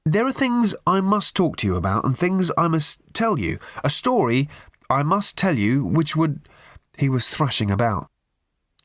[0.07, 3.59] there are things I must talk to you about, and things I must tell you.
[3.83, 4.49] A story
[4.89, 6.49] I must tell you which would.
[6.97, 8.07] He was thrashing about.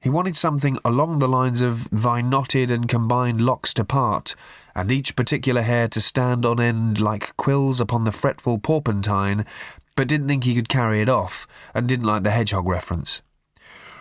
[0.02, 4.34] He wanted something along the lines of thy knotted and combined locks to part,
[4.74, 9.46] and each particular hair to stand on end like quills upon the fretful porpentine,
[9.96, 11.46] but didn't think he could carry it off,
[11.76, 13.22] and didn't like the hedgehog reference.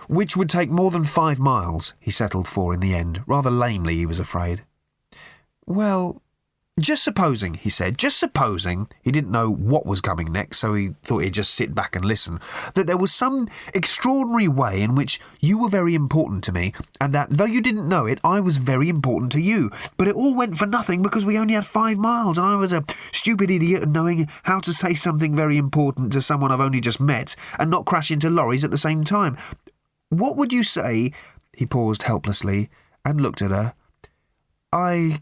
[0.09, 3.97] Which would take more than five miles, he settled for in the end, rather lamely,
[3.97, 4.63] he was afraid.
[5.67, 6.21] Well,
[6.81, 10.91] just supposing, he said, just supposing, he didn't know what was coming next, so he
[11.05, 12.41] thought he'd just sit back and listen,
[12.75, 17.15] that there was some extraordinary way in which you were very important to me, and
[17.15, 19.71] that, though you didn't know it, I was very important to you.
[19.97, 22.73] But it all went for nothing because we only had five miles, and I was
[22.73, 27.01] a stupid idiot knowing how to say something very important to someone I've only just
[27.01, 29.39] met, and not crash into lorries at the same time.
[30.09, 31.13] What would you say,
[31.57, 32.69] he paused helplessly,
[33.05, 33.75] and looked at her,
[34.73, 35.21] I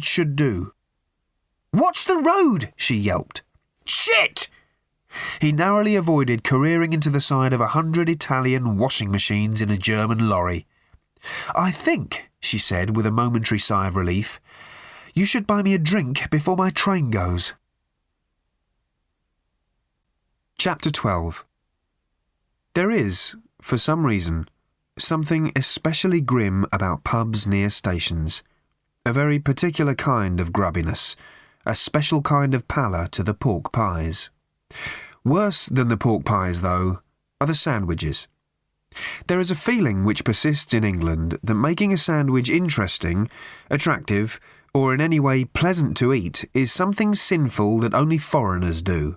[0.00, 0.72] should do?
[1.72, 3.42] Watch the road, she yelped.
[3.84, 4.48] Shit!
[5.40, 9.76] He narrowly avoided careering into the side of a hundred Italian washing machines in a
[9.76, 10.66] German lorry.
[11.54, 14.40] I think, she said with a momentary sigh of relief,
[15.14, 17.54] you should buy me a drink before my train goes.
[20.58, 21.44] Chapter 12
[22.74, 24.48] There is, for some reason,
[24.98, 28.42] something especially grim about pubs near stations,
[29.04, 31.16] a very particular kind of grubbiness
[31.64, 34.30] a special kind of pallor to the pork pies.
[35.24, 37.00] Worse than the pork pies, though,
[37.40, 38.26] are the sandwiches.
[39.28, 43.30] There is a feeling which persists in England that making a sandwich interesting,
[43.70, 44.40] attractive,
[44.74, 49.16] or in any way pleasant to eat is something sinful that only foreigners do.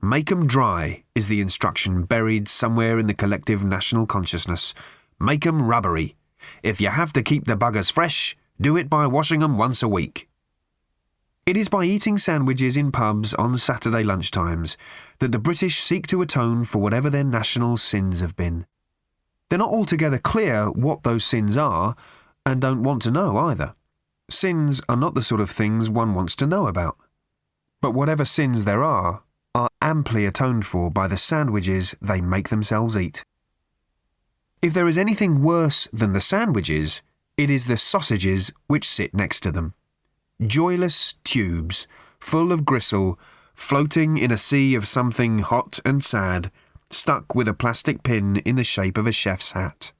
[0.00, 4.72] Make 'em dry is the instruction buried somewhere in the collective national consciousness.
[5.20, 6.16] Make 'em rubbery.
[6.62, 9.88] If you have to keep the buggers fresh, do it by washing 'em once a
[9.88, 10.28] week.
[11.46, 14.76] It is by eating sandwiches in pubs on Saturday lunchtimes
[15.18, 18.66] that the British seek to atone for whatever their national sins have been.
[19.48, 21.96] They're not altogether clear what those sins are,
[22.44, 23.74] and don't want to know either.
[24.28, 26.98] Sins are not the sort of things one wants to know about.
[27.80, 29.22] But whatever sins there are,
[29.54, 33.24] are amply atoned for by the sandwiches they make themselves eat.
[34.60, 37.00] If there is anything worse than the sandwiches,
[37.38, 39.72] it is the sausages which sit next to them
[40.46, 41.86] joyless tubes,
[42.20, 43.18] full of gristle,
[43.54, 46.50] floating in a sea of something hot and sad,
[46.90, 49.90] stuck with a plastic pin in the shape of a chef's hat.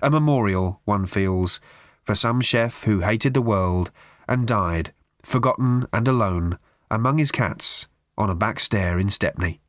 [0.00, 1.60] A memorial, one feels,
[2.04, 3.90] for some chef who hated the world
[4.28, 4.92] and died,
[5.24, 6.58] forgotten and alone,
[6.88, 9.60] among his cats on a back stair in Stepney.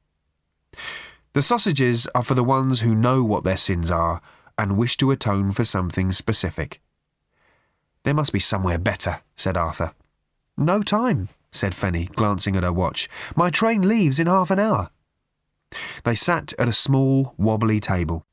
[1.34, 4.22] The sausages are for the ones who know what their sins are
[4.56, 6.80] and wish to atone for something specific.
[8.06, 9.92] There must be somewhere better, said Arthur.
[10.56, 13.10] No time, said Fenny, glancing at her watch.
[13.36, 14.92] My train leaves in half an hour.
[16.04, 18.24] They sat at a small, wobbly table.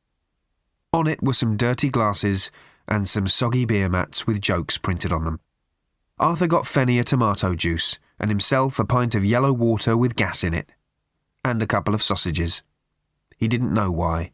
[0.92, 2.50] On it were some dirty glasses
[2.86, 5.40] and some soggy beer mats with jokes printed on them.
[6.18, 10.44] Arthur got Fenny a tomato juice and himself a pint of yellow water with gas
[10.44, 10.70] in it,
[11.42, 12.62] and a couple of sausages.
[13.38, 14.32] He didn't know why.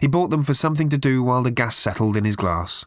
[0.00, 2.84] He bought them for something to do while the gas settled in his glass.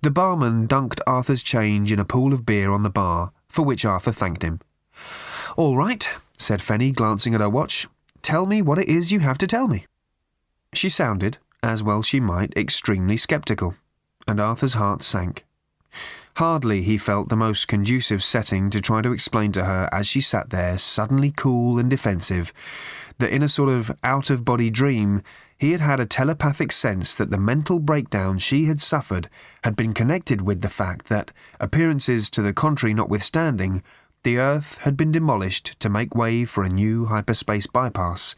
[0.00, 3.84] The barman dunked Arthur's change in a pool of beer on the bar, for which
[3.84, 4.60] Arthur thanked him.
[5.56, 7.86] All right, said Fenny, glancing at her watch.
[8.22, 9.86] Tell me what it is you have to tell me.
[10.72, 13.74] She sounded, as well she might, extremely sceptical,
[14.26, 15.44] and Arthur's heart sank.
[16.36, 20.22] Hardly, he felt, the most conducive setting to try to explain to her as she
[20.22, 22.54] sat there, suddenly cool and defensive,
[23.18, 25.22] that in a sort of out of body dream,
[25.62, 29.30] he had had a telepathic sense that the mental breakdown she had suffered
[29.62, 33.80] had been connected with the fact that, appearances to the contrary notwithstanding,
[34.24, 38.34] the Earth had been demolished to make way for a new hyperspace bypass,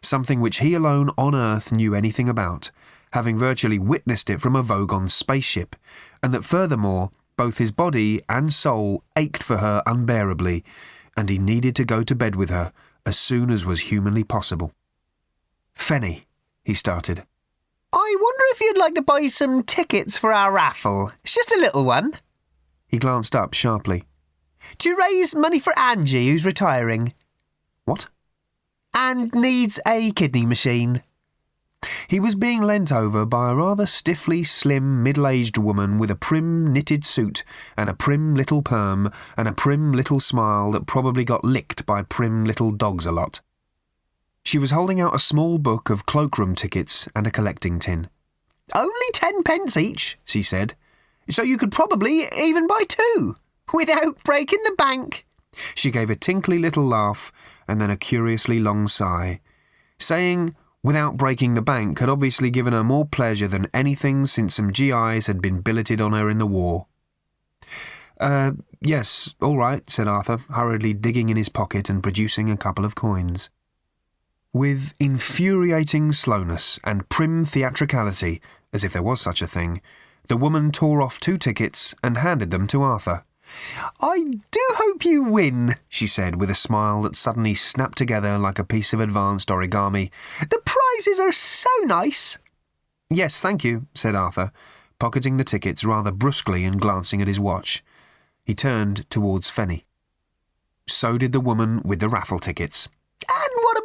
[0.00, 2.70] something which he alone on Earth knew anything about,
[3.12, 5.74] having virtually witnessed it from a Vogon spaceship,
[6.22, 10.62] and that furthermore, both his body and soul ached for her unbearably,
[11.16, 12.72] and he needed to go to bed with her
[13.04, 14.70] as soon as was humanly possible.
[15.74, 16.27] Fenny,
[16.68, 17.24] he started.
[17.94, 21.10] I wonder if you'd like to buy some tickets for our raffle.
[21.24, 22.12] It's just a little one.
[22.86, 24.04] He glanced up sharply.
[24.80, 27.14] To raise money for Angie, who's retiring.
[27.86, 28.08] What?
[28.92, 31.00] And needs a kidney machine.
[32.06, 36.16] He was being leant over by a rather stiffly slim middle aged woman with a
[36.16, 37.44] prim knitted suit
[37.78, 42.02] and a prim little perm and a prim little smile that probably got licked by
[42.02, 43.40] prim little dogs a lot.
[44.48, 48.08] She was holding out a small book of cloakroom tickets and a collecting tin.
[48.74, 50.74] Only ten pence each, she said.
[51.28, 53.36] So you could probably even buy two
[53.74, 55.26] without breaking the bank.
[55.74, 57.30] She gave a tinkly little laugh
[57.68, 59.42] and then a curiously long sigh,
[59.98, 64.70] saying, without breaking the bank, had obviously given her more pleasure than anything since some
[64.70, 66.86] GIs had been billeted on her in the war.
[68.18, 72.86] Uh, yes, all right, said Arthur, hurriedly digging in his pocket and producing a couple
[72.86, 73.50] of coins.
[74.54, 78.40] With infuriating slowness and prim theatricality,
[78.72, 79.82] as if there was such a thing,
[80.28, 83.24] the woman tore off two tickets and handed them to Arthur.
[84.00, 84.18] I
[84.50, 88.64] do hope you win, she said with a smile that suddenly snapped together like a
[88.64, 90.10] piece of advanced origami.
[90.40, 92.38] The prizes are so nice.
[93.10, 94.50] Yes, thank you, said Arthur,
[94.98, 97.84] pocketing the tickets rather brusquely and glancing at his watch.
[98.44, 99.84] He turned towards Fenny.
[100.86, 102.88] So did the woman with the raffle tickets.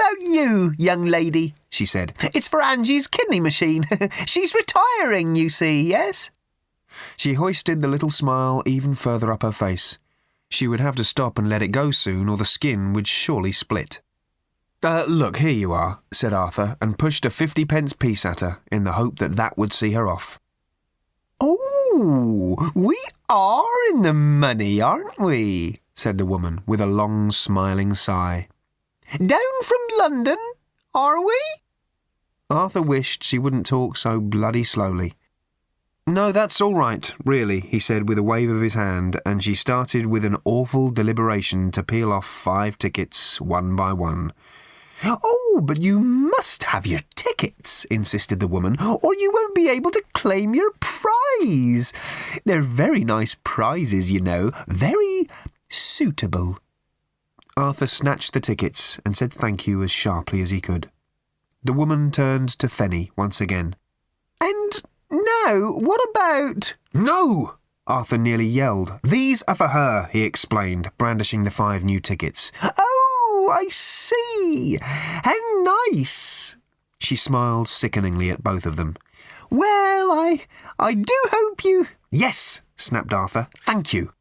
[0.03, 1.55] About you, young lady?
[1.69, 2.13] she said.
[2.33, 3.85] It's for Angie's kidney machine.
[4.25, 6.29] She's retiring, you see, yes?
[7.15, 9.97] She hoisted the little smile even further up her face.
[10.49, 13.51] She would have to stop and let it go soon, or the skin would surely
[13.51, 14.01] split.
[14.83, 18.59] Uh, look, here you are, said Arthur, and pushed a fifty pence piece at her
[18.71, 20.39] in the hope that that would see her off.
[21.39, 25.79] Oh, we are in the money, aren't we?
[25.95, 28.47] said the woman with a long smiling sigh.
[29.17, 30.37] Down from London,
[30.93, 31.39] are we?
[32.49, 35.13] Arthur wished she wouldn't talk so bloody slowly.
[36.07, 39.55] No, that's all right, really, he said with a wave of his hand, and she
[39.55, 44.33] started with an awful deliberation to peel off five tickets one by one.
[45.05, 49.91] Oh, but you must have your tickets, insisted the woman, or you won't be able
[49.91, 51.93] to claim your prize.
[52.45, 55.29] They're very nice prizes, you know, very
[55.69, 56.57] suitable.
[57.55, 60.89] Arthur snatched the tickets and said thank you as sharply as he could.
[61.63, 63.75] The woman turned to Fenny once again.
[64.41, 66.73] And now, what about.
[66.93, 67.55] No!
[67.85, 68.99] Arthur nearly yelled.
[69.03, 72.51] These are for her, he explained, brandishing the five new tickets.
[72.61, 74.79] Oh, I see.
[74.81, 75.35] How
[75.91, 76.55] nice.
[76.99, 78.95] She smiled sickeningly at both of them.
[79.49, 80.41] Well, I.
[80.79, 81.87] I do hope you.
[82.09, 83.47] Yes, snapped Arthur.
[83.57, 84.13] Thank you.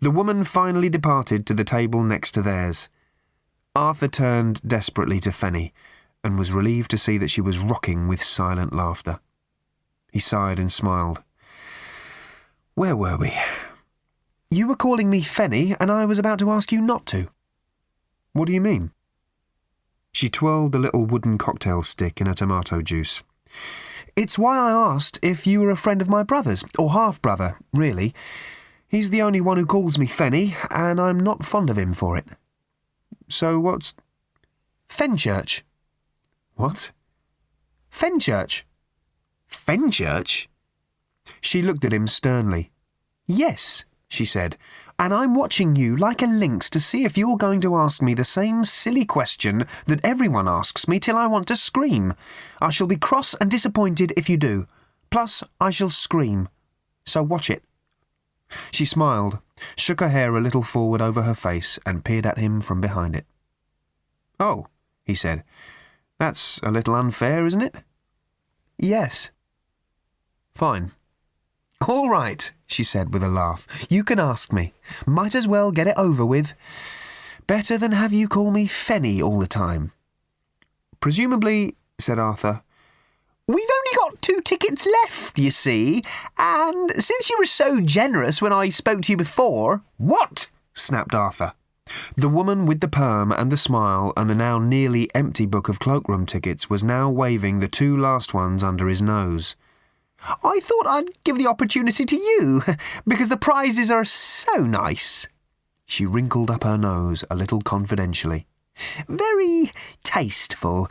[0.00, 2.88] The woman finally departed to the table next to theirs.
[3.74, 5.72] Arthur turned desperately to Fenny
[6.22, 9.20] and was relieved to see that she was rocking with silent laughter.
[10.12, 11.22] He sighed and smiled.
[12.74, 13.32] Where were we?
[14.50, 17.28] You were calling me Fenny, and I was about to ask you not to.
[18.32, 18.92] What do you mean?
[20.12, 23.22] She twirled the little wooden cocktail stick in her tomato juice.
[24.14, 27.58] It's why I asked if you were a friend of my brother's, or half brother,
[27.72, 28.14] really.
[28.96, 32.16] He's the only one who calls me Fenny, and I'm not fond of him for
[32.16, 32.28] it.
[33.28, 33.92] So what's.
[34.88, 35.60] Fenchurch.
[36.54, 36.92] What?
[37.90, 38.62] Fenchurch.
[39.50, 40.46] Fenchurch?
[41.42, 42.70] She looked at him sternly.
[43.26, 44.56] Yes, she said,
[44.98, 48.14] and I'm watching you like a lynx to see if you're going to ask me
[48.14, 52.14] the same silly question that everyone asks me till I want to scream.
[52.62, 54.66] I shall be cross and disappointed if you do.
[55.10, 56.48] Plus, I shall scream.
[57.04, 57.62] So watch it.
[58.70, 59.38] She smiled,
[59.76, 63.16] shook her hair a little forward over her face, and peered at him from behind
[63.16, 63.26] it.
[64.38, 64.66] Oh,
[65.04, 65.44] he said.
[66.18, 67.76] That's a little unfair, isn't it?
[68.78, 69.30] Yes.
[70.54, 70.92] Fine.
[71.86, 73.66] All right, she said with a laugh.
[73.90, 74.72] You can ask me.
[75.06, 76.54] Might as well get it over with.
[77.46, 79.92] Better than have you call me Fenny all the time.
[81.00, 82.62] Presumably, said Arthur,
[84.26, 86.02] two tickets left, you see,
[86.36, 89.82] and since you were so generous when I spoke to you before.
[89.98, 90.48] What?
[90.74, 91.52] snapped Arthur.
[92.16, 95.78] The woman with the perm and the smile and the now nearly empty book of
[95.78, 99.54] cloakroom tickets was now waving the two last ones under his nose.
[100.42, 102.62] I thought I'd give the opportunity to you,
[103.06, 105.28] because the prizes are so nice.
[105.84, 108.48] She wrinkled up her nose a little confidentially.
[109.08, 109.70] Very
[110.02, 110.88] tasteful.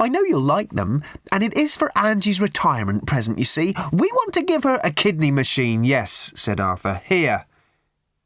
[0.00, 3.74] I know you'll like them, and it is for Angie's retirement present, you see.
[3.92, 7.00] We want to give her a kidney machine, yes, said Arthur.
[7.04, 7.46] Here.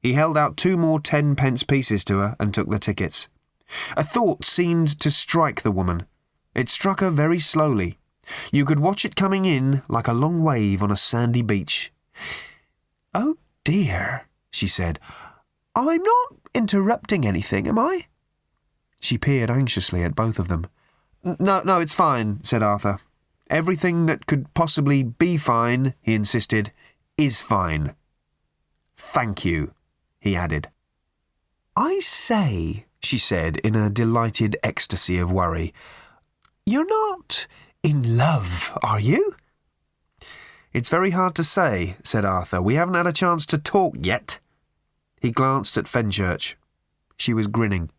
[0.01, 3.29] He held out two more ten pence pieces to her and took the tickets.
[3.97, 6.07] A thought seemed to strike the woman.
[6.55, 7.99] It struck her very slowly.
[8.53, 11.93] You could watch it coming in like a long wave on a sandy beach.
[13.15, 14.99] Oh dear, she said.
[15.75, 18.07] I'm not interrupting anything, am I?
[19.01, 20.67] She peered anxiously at both of them.
[21.27, 23.01] No, no, it's fine, said Arthur.
[23.51, 26.71] Everything that could possibly be fine, he insisted,
[27.19, 27.97] is fine.
[28.97, 29.73] Thank you,
[30.21, 30.69] he added.
[31.75, 35.75] I say, she said in a delighted ecstasy of worry,
[36.65, 37.49] you're not
[37.83, 39.35] in love, are you?
[40.73, 42.63] It's very hard to say, said Arthur.
[42.63, 44.39] We haven't had a chance to talk yet.
[45.21, 46.55] He glanced at Fenchurch.
[47.17, 47.91] She was grinning.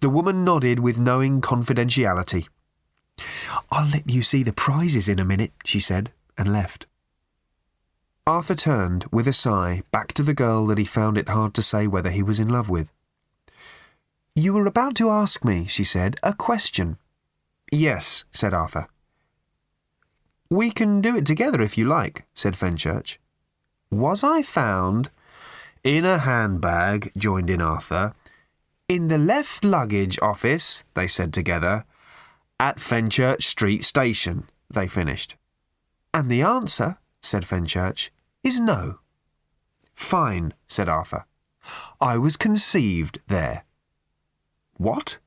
[0.00, 2.46] The woman nodded with knowing confidentiality.
[3.70, 6.86] I'll let you see the prizes in a minute, she said, and left.
[8.26, 11.62] Arthur turned, with a sigh, back to the girl that he found it hard to
[11.62, 12.92] say whether he was in love with.
[14.34, 16.98] You were about to ask me, she said, a question.
[17.70, 18.86] Yes, said Arthur.
[20.48, 23.18] We can do it together if you like, said Fenchurch.
[23.90, 25.10] Was I found
[25.82, 28.14] in a handbag, joined in Arthur.
[28.88, 31.84] In the left luggage office, they said together.
[32.60, 35.36] At Fenchurch Street Station, they finished.
[36.14, 38.10] And the answer, said Fenchurch,
[38.44, 38.98] is no.
[39.94, 41.26] Fine, said Arthur.
[42.00, 43.64] I was conceived there.
[44.76, 45.18] What?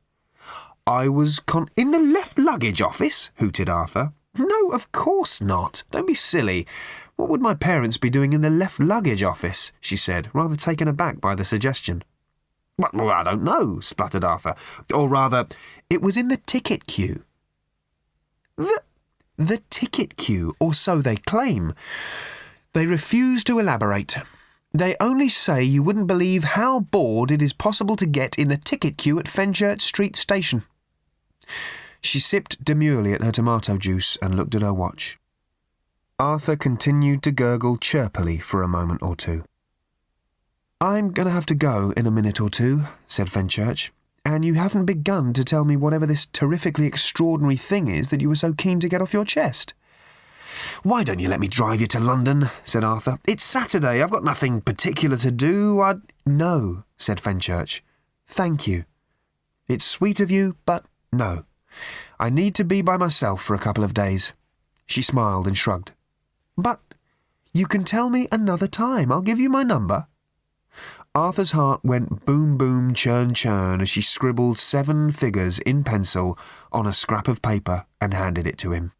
[0.85, 4.13] I was con- in the left luggage office, hooted Arthur.
[4.37, 5.83] No, of course not.
[5.91, 6.67] Don't be silly.
[7.15, 9.71] What would my parents be doing in the left luggage office?
[9.79, 12.03] she said, rather taken aback by the suggestion.
[12.77, 14.55] Well, I don't know, spluttered Arthur.
[14.93, 15.47] Or rather,
[15.89, 17.23] it was in the ticket queue.
[18.57, 18.81] The,
[19.37, 21.73] the ticket queue, or so they claim.
[22.73, 24.17] They refuse to elaborate.
[24.73, 28.57] They only say you wouldn't believe how bored it is possible to get in the
[28.57, 30.63] ticket queue at Fenchurch Street Station.
[32.01, 35.17] She sipped demurely at her tomato juice and looked at her watch.
[36.19, 39.45] Arthur continued to gurgle chirpily for a moment or two.
[40.81, 43.91] I'm going to have to go in a minute or two, said Fenchurch,
[44.25, 48.27] and you haven't begun to tell me whatever this terrifically extraordinary thing is that you
[48.27, 49.73] were so keen to get off your chest.
[50.83, 52.49] Why don't you let me drive you to London?
[52.65, 53.19] said Arthur.
[53.25, 54.01] It's Saturday.
[54.01, 55.79] I've got nothing particular to do.
[55.79, 56.01] I'd.
[56.25, 57.79] No, said Fenchurch.
[58.27, 58.83] Thank you.
[59.69, 61.45] It's sweet of you, but no.
[62.19, 64.33] I need to be by myself for a couple of days.
[64.85, 65.93] She smiled and shrugged.
[66.57, 66.81] But
[67.53, 69.09] you can tell me another time.
[69.09, 70.07] I'll give you my number.
[71.15, 76.37] Arthur's heart went boom boom churn churn as she scribbled seven figures in pencil
[76.73, 78.91] on a scrap of paper and handed it to him.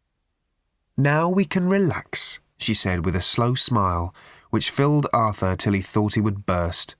[0.96, 4.14] Now we can relax, she said with a slow smile
[4.48, 6.96] which filled Arthur till he thought he would burst.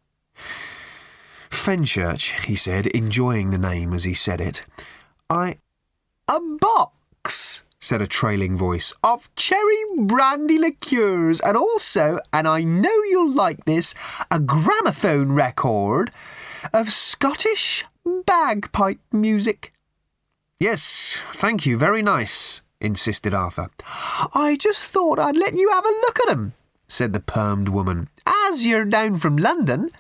[1.49, 4.65] Fenchurch, he said, enjoying the name as he said it.
[5.31, 5.61] I.
[6.29, 13.03] A box, said a trailing voice, of cherry brandy liqueurs, and also, and I know
[13.05, 13.95] you'll like this,
[14.31, 16.11] a gramophone record
[16.73, 19.73] of Scottish bagpipe music.
[20.59, 23.69] Yes, thank you, very nice, insisted Arthur.
[24.35, 26.55] I just thought I'd let you have a look at 'em,
[26.89, 29.91] said the permed woman, as you're down from London.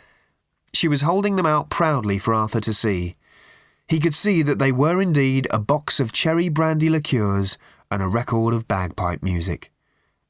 [0.72, 3.16] She was holding them out proudly for Arthur to see.
[3.88, 7.56] He could see that they were indeed a box of cherry brandy liqueurs
[7.90, 9.72] and a record of bagpipe music.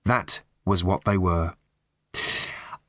[0.05, 1.55] That was what they were.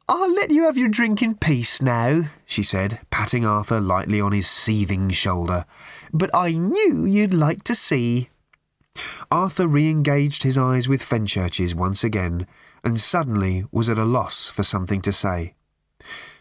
[0.09, 4.31] I'll let you have your drink in peace now, she said, patting Arthur lightly on
[4.31, 5.65] his seething shoulder.
[6.13, 8.29] But I knew you'd like to see.
[9.31, 12.47] Arthur re engaged his eyes with Fenchurch's once again,
[12.83, 15.55] and suddenly was at a loss for something to say.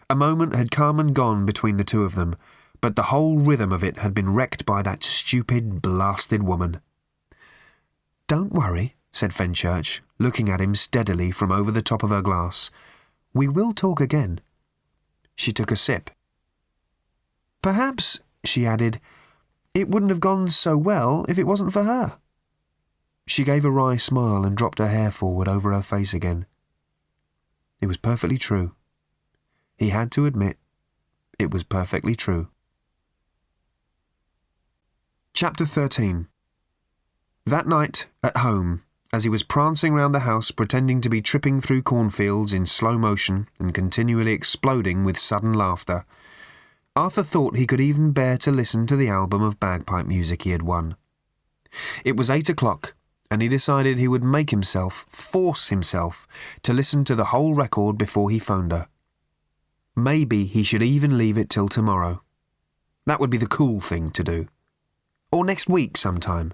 [0.09, 2.37] A moment had come and gone between the two of them,
[2.81, 6.81] but the whole rhythm of it had been wrecked by that stupid, blasted woman.
[8.29, 12.71] Don't worry, said Fenchurch, looking at him steadily from over the top of her glass.
[13.33, 14.41] We will talk again.
[15.35, 16.11] She took a sip.
[17.63, 19.01] Perhaps, she added,
[19.75, 22.19] it wouldn't have gone so well if it wasn't for her.
[23.27, 26.47] She gave a wry smile and dropped her hair forward over her face again.
[27.81, 28.75] It was perfectly true.
[29.77, 30.59] He had to admit
[31.39, 32.49] it was perfectly true.
[35.37, 36.29] Chapter 13
[37.45, 41.61] That night, at home, as he was prancing round the house pretending to be tripping
[41.61, 46.07] through cornfields in slow motion and continually exploding with sudden laughter,
[46.97, 50.53] Arthur thought he could even bear to listen to the album of bagpipe music he
[50.53, 50.97] had won.
[52.03, 52.95] It was eight o'clock,
[53.31, 56.27] and he decided he would make himself, force himself,
[56.63, 58.89] to listen to the whole record before he phoned her.
[59.95, 62.23] Maybe he should even leave it till tomorrow.
[63.05, 64.49] That would be the cool thing to do.
[65.33, 66.53] Or next week sometime.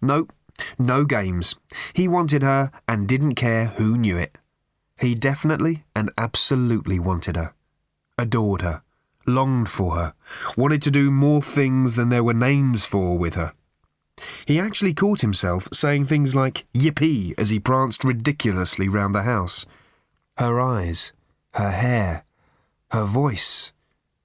[0.00, 0.32] Nope,
[0.78, 1.54] no games.
[1.92, 4.38] He wanted her and didn't care who knew it.
[5.00, 7.54] He definitely and absolutely wanted her.
[8.18, 8.82] Adored her.
[9.26, 10.14] Longed for her.
[10.56, 13.52] Wanted to do more things than there were names for with her.
[14.46, 19.64] He actually caught himself saying things like yippee as he pranced ridiculously round the house.
[20.38, 21.12] Her eyes,
[21.54, 22.24] her hair,
[22.90, 23.72] her voice,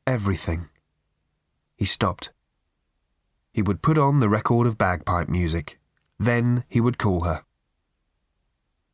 [0.05, 0.69] everything.
[1.77, 2.31] He stopped.
[3.57, 5.79] He would put on the record of bagpipe music.
[6.19, 7.41] Then he would call her.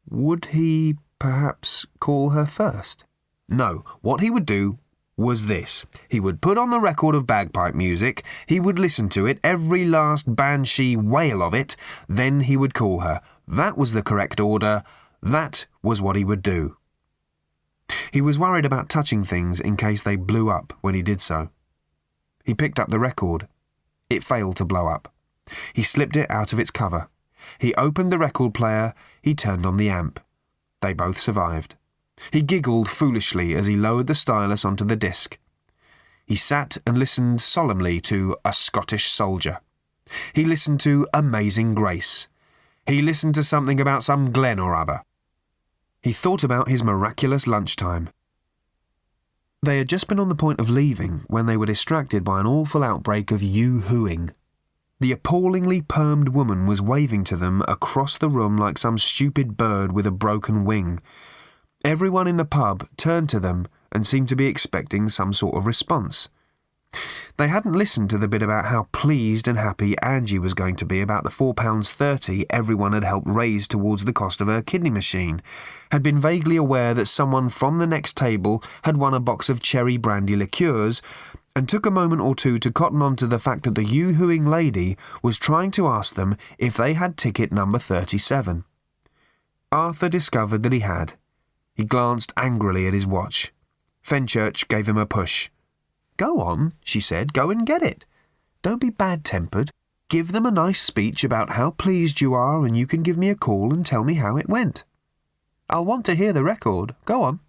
[0.09, 3.03] Would he perhaps call her first?
[3.49, 4.79] No, what he would do
[5.17, 5.85] was this.
[6.07, 9.83] He would put on the record of bagpipe music, he would listen to it, every
[9.83, 11.75] last banshee wail of it,
[12.07, 13.19] then he would call her.
[13.45, 14.83] That was the correct order.
[15.21, 16.77] That was what he would do.
[18.13, 21.49] He was worried about touching things in case they blew up when he did so.
[22.45, 23.49] He picked up the record.
[24.13, 25.11] It failed to blow up.
[25.73, 27.09] He slipped it out of its cover.
[27.57, 28.93] He opened the record player.
[29.23, 30.19] He turned on the amp.
[30.81, 31.75] They both survived.
[32.31, 35.39] He giggled foolishly as he lowered the stylus onto the disc.
[36.27, 39.59] He sat and listened solemnly to A Scottish Soldier.
[40.33, 42.27] He listened to Amazing Grace.
[42.85, 45.03] He listened to something about some glen or other.
[46.03, 48.09] He thought about his miraculous lunchtime.
[49.63, 52.45] They had just been on the point of leaving when they were distracted by an
[52.45, 54.31] awful outbreak of yoo-hooing.
[54.99, 59.93] The appallingly permed woman was waving to them across the room like some stupid bird
[59.93, 60.99] with a broken wing.
[61.85, 65.65] Everyone in the pub turned to them and seemed to be expecting some sort of
[65.65, 66.27] response.
[67.37, 70.85] They hadn't listened to the bit about how pleased and happy Angie was going to
[70.85, 75.41] be about the £4.30 everyone had helped raise towards the cost of her kidney machine,
[75.91, 79.61] had been vaguely aware that someone from the next table had won a box of
[79.61, 81.01] cherry brandy liqueurs,
[81.55, 84.45] and took a moment or two to cotton on to the fact that the yoo-hooing
[84.45, 88.63] lady was trying to ask them if they had ticket number 37.
[89.71, 91.13] Arthur discovered that he had.
[91.73, 93.51] He glanced angrily at his watch.
[94.03, 95.49] Fenchurch gave him a push.
[96.23, 98.05] Go on, she said, go and get it.
[98.61, 99.71] Don't be bad tempered.
[100.07, 103.27] Give them a nice speech about how pleased you are, and you can give me
[103.27, 104.85] a call and tell me how it went.
[105.69, 106.95] I'll want to hear the record.
[107.03, 107.41] Go on.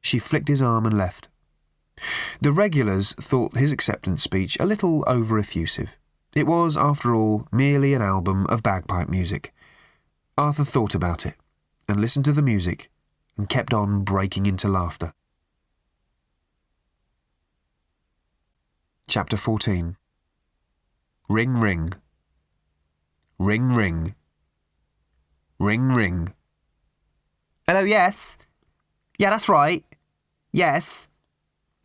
[0.00, 1.28] She flicked his arm and left.
[2.40, 5.90] The regulars thought his acceptance speech a little over effusive.
[6.34, 9.54] It was, after all, merely an album of bagpipe music.
[10.36, 11.36] Arthur thought about it,
[11.88, 12.90] and listened to the music,
[13.36, 15.12] and kept on breaking into laughter.
[19.10, 19.96] Chapter 14
[21.28, 21.94] Ring ring.
[23.40, 24.14] Ring ring.
[25.58, 26.32] Ring ring.
[27.66, 28.38] Hello, yes?
[29.18, 29.84] Yeah, that's right.
[30.52, 31.08] Yes.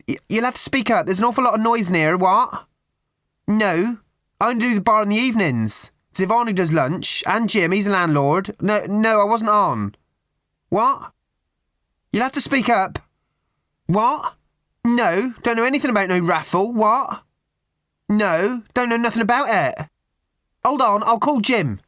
[0.06, 1.06] Y- you'll have to speak up.
[1.06, 2.16] There's an awful lot of noise near.
[2.16, 2.66] What?
[3.48, 3.98] No.
[4.40, 5.90] I only do the bar in the evenings.
[6.12, 8.54] It's Yvonne who does lunch, and Jim, he's the landlord.
[8.62, 9.96] No, no, I wasn't on.
[10.68, 11.10] What?
[12.12, 13.00] You'll have to speak up.
[13.86, 14.35] What?
[14.86, 16.72] No, don't know anything about no raffle.
[16.72, 17.24] What?
[18.08, 19.88] No, don't know nothing about it.
[20.64, 21.80] Hold on, I'll call Jim.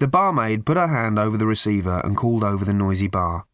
[0.00, 3.46] The barmaid put her hand over the receiver and called over the noisy bar.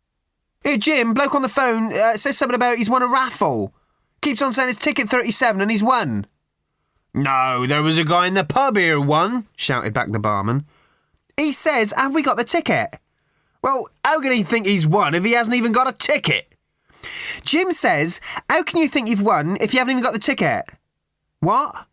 [0.64, 3.72] Here, Jim, bloke on the phone uh, says something about he's won a raffle.
[4.20, 6.26] Keeps on saying it's ticket 37 and he's won.
[7.14, 10.66] No, there was a guy in the pub here won, Shouted back the barman.
[11.36, 12.98] He says, Have we got the ticket?
[13.62, 16.49] Well, how can he think he's won if he hasn't even got a ticket?
[17.44, 20.66] Jim says, How can you think you've won if you haven't even got the ticket?
[21.40, 21.86] What?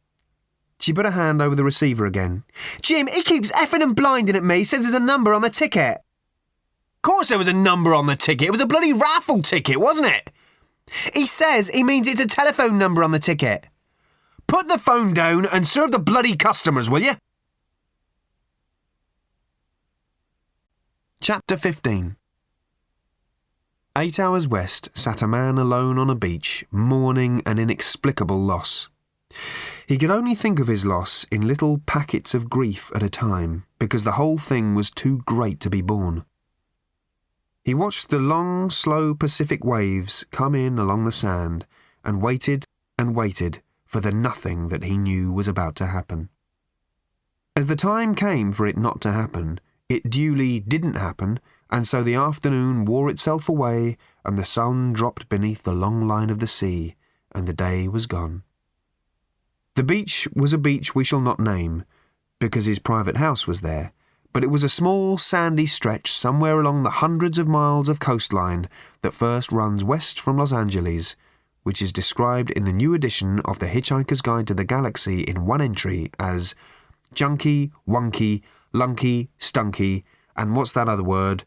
[0.80, 2.44] She put her hand over the receiver again.
[2.82, 5.98] Jim, he keeps effing and blinding at me, says there's a number on the ticket.
[5.98, 8.48] Of course there was a number on the ticket.
[8.48, 10.32] It was a bloody raffle ticket, wasn't it?
[11.14, 13.68] He says he means it's a telephone number on the ticket.
[14.46, 17.14] Put the phone down and serve the bloody customers, will you?
[21.20, 22.17] Chapter 15
[24.00, 28.90] Eight hours west sat a man alone on a beach, mourning an inexplicable loss.
[29.88, 33.66] He could only think of his loss in little packets of grief at a time,
[33.80, 36.26] because the whole thing was too great to be borne.
[37.64, 41.66] He watched the long, slow Pacific waves come in along the sand,
[42.06, 42.66] and waited
[43.00, 46.30] and waited for the nothing that he knew was about to happen.
[47.56, 51.40] As the time came for it not to happen, it duly didn't happen,
[51.70, 56.30] and so the afternoon wore itself away, and the sun dropped beneath the long line
[56.30, 56.96] of the sea,
[57.34, 58.44] and the day was gone.
[59.76, 61.84] The beach was a beach we shall not name,
[62.40, 63.92] because his private house was there,
[64.34, 68.68] but it was a small sandy stretch somewhere along the hundreds of miles of coastline
[69.02, 71.16] that first runs west from Los Angeles,
[71.64, 75.46] which is described in the new edition of The Hitchhiker's Guide to the Galaxy in
[75.46, 76.56] one entry as
[77.14, 78.42] junky, wonky,
[78.74, 80.04] lunky, stunky,
[80.36, 81.44] and what's that other word?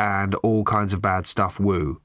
[0.00, 2.00] And all kinds of bad stuff, woo.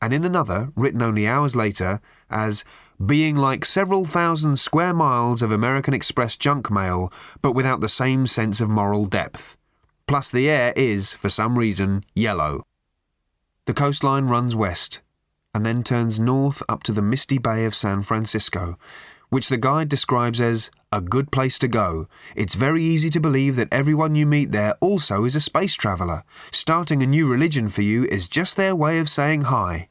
[0.00, 2.64] And in another, written only hours later, as
[3.04, 8.28] being like several thousand square miles of American Express junk mail, but without the same
[8.28, 9.56] sense of moral depth.
[10.06, 12.62] Plus, the air is, for some reason, yellow.
[13.66, 15.00] The coastline runs west,
[15.52, 18.78] and then turns north up to the misty bay of San Francisco,
[19.34, 22.06] which the guide describes as a good place to go.
[22.36, 26.22] It's very easy to believe that everyone you meet there also is a space traveller.
[26.52, 29.88] Starting a new religion for you is just their way of saying hi.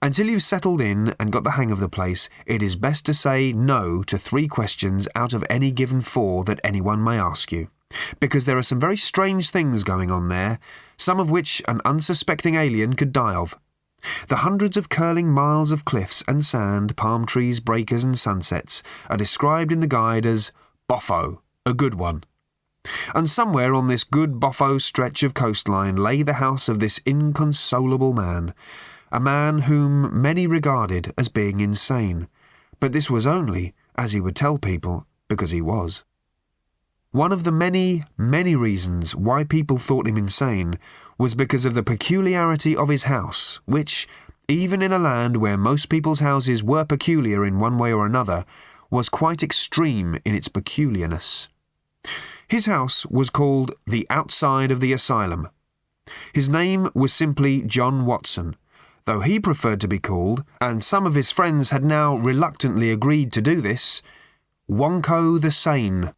[0.00, 3.14] Until you've settled in and got the hang of the place, it is best to
[3.14, 7.66] say no to three questions out of any given four that anyone may ask you.
[8.20, 10.60] Because there are some very strange things going on there,
[10.96, 13.58] some of which an unsuspecting alien could die of.
[14.28, 19.16] The hundreds of curling miles of cliffs and sand, palm trees, breakers, and sunsets are
[19.16, 20.52] described in the guide as
[20.88, 22.24] boffo, a good one.
[23.14, 28.12] And somewhere on this good boffo stretch of coastline lay the house of this inconsolable
[28.12, 28.54] man,
[29.10, 32.28] a man whom many regarded as being insane.
[32.78, 36.04] But this was only, as he would tell people, because he was.
[37.16, 40.78] One of the many, many reasons why people thought him insane
[41.16, 44.06] was because of the peculiarity of his house, which,
[44.48, 48.44] even in a land where most people's houses were peculiar in one way or another,
[48.90, 51.48] was quite extreme in its peculiarness.
[52.48, 55.48] His house was called the outside of the asylum.
[56.34, 58.56] His name was simply John Watson,
[59.06, 63.32] though he preferred to be called, and some of his friends had now reluctantly agreed
[63.32, 64.02] to do this,
[64.68, 66.12] Wonko the Sane.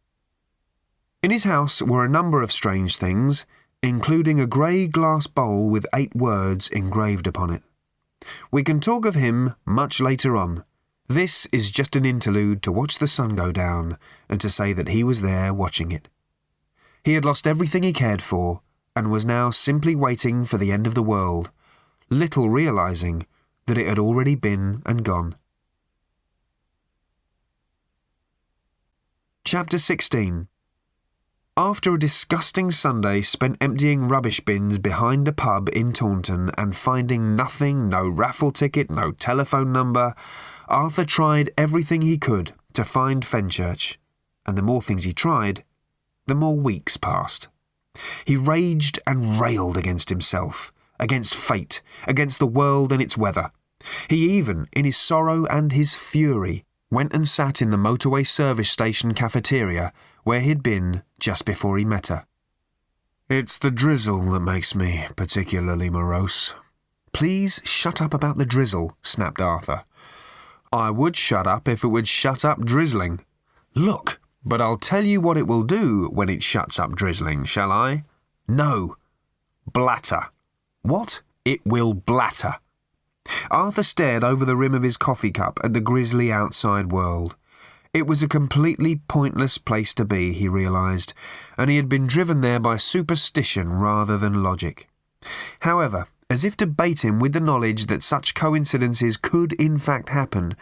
[1.21, 3.45] In his house were a number of strange things,
[3.83, 7.61] including a grey glass bowl with eight words engraved upon it.
[8.51, 10.63] We can talk of him much later on.
[11.09, 13.97] This is just an interlude to watch the sun go down
[14.29, 16.07] and to say that he was there watching it.
[17.03, 18.61] He had lost everything he cared for
[18.95, 21.51] and was now simply waiting for the end of the world,
[22.09, 23.25] little realizing
[23.65, 25.35] that it had already been and gone.
[29.43, 30.48] Chapter 16
[31.59, 37.35] after a disgusting Sunday spent emptying rubbish bins behind a pub in Taunton and finding
[37.35, 40.15] nothing, no raffle ticket, no telephone number,
[40.69, 43.97] Arthur tried everything he could to find Fenchurch,
[44.45, 45.65] and the more things he tried,
[46.27, 47.49] the more weeks passed.
[48.23, 53.51] He raged and railed against himself, against fate, against the world and its weather.
[54.09, 58.69] He even, in his sorrow and his fury, went and sat in the motorway service
[58.69, 59.91] station cafeteria
[60.23, 62.25] where he'd been just before he met her.
[63.29, 66.55] It's the drizzle that makes me particularly morose.
[67.13, 69.83] Please shut up about the drizzle, snapped Arthur.
[70.71, 73.23] I would shut up if it would shut up drizzling.
[73.75, 77.71] Look, but I'll tell you what it will do when it shuts up drizzling, shall
[77.71, 78.03] I?
[78.47, 78.95] No.
[79.71, 80.27] Blatter.
[80.81, 81.21] What?
[81.45, 82.55] It will blatter.
[83.51, 87.35] Arthur stared over the rim of his coffee cup at the grisly outside world.
[87.91, 91.13] It was a completely pointless place to be, he realised,
[91.57, 94.87] and he had been driven there by superstition rather than logic.
[95.61, 100.09] However, as if to bait him with the knowledge that such coincidences could in fact
[100.09, 100.55] happen,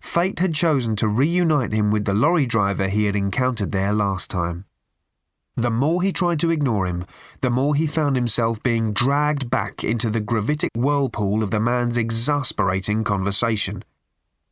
[0.00, 4.28] fate had chosen to reunite him with the lorry driver he had encountered there last
[4.28, 4.64] time.
[5.54, 7.04] The more he tried to ignore him,
[7.42, 11.96] the more he found himself being dragged back into the gravitic whirlpool of the man's
[11.96, 13.84] exasperating conversation.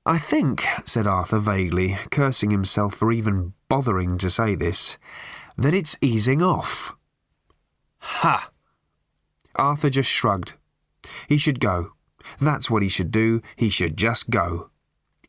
[0.06, 4.96] I think, said Arthur vaguely, cursing himself for even bothering to say this,
[5.58, 6.94] that it's easing off.
[7.98, 8.50] Ha!
[9.56, 10.54] Arthur just shrugged.
[11.28, 11.92] He should go.
[12.40, 13.42] That's what he should do.
[13.56, 14.70] He should just go.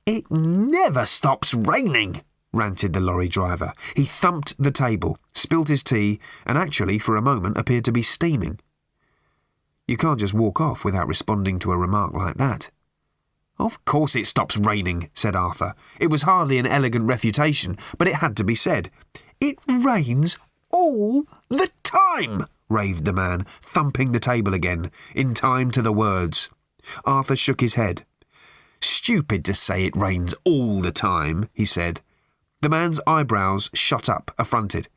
[0.05, 2.21] It never stops raining,
[2.53, 3.73] ranted the lorry driver.
[3.95, 8.01] He thumped the table, spilt his tea, and actually, for a moment, appeared to be
[8.01, 8.59] steaming.
[9.85, 12.71] You can't just walk off without responding to a remark like that.
[13.61, 15.75] Of course it stops raining, said Arthur.
[15.99, 18.89] It was hardly an elegant refutation, but it had to be said.
[19.39, 20.35] It rains
[20.73, 26.49] all the time, raved the man, thumping the table again, in time to the words.
[27.05, 28.03] Arthur shook his head.
[28.81, 32.01] Stupid to say it rains all the time, he said.
[32.61, 34.87] The man's eyebrows shot up, affronted.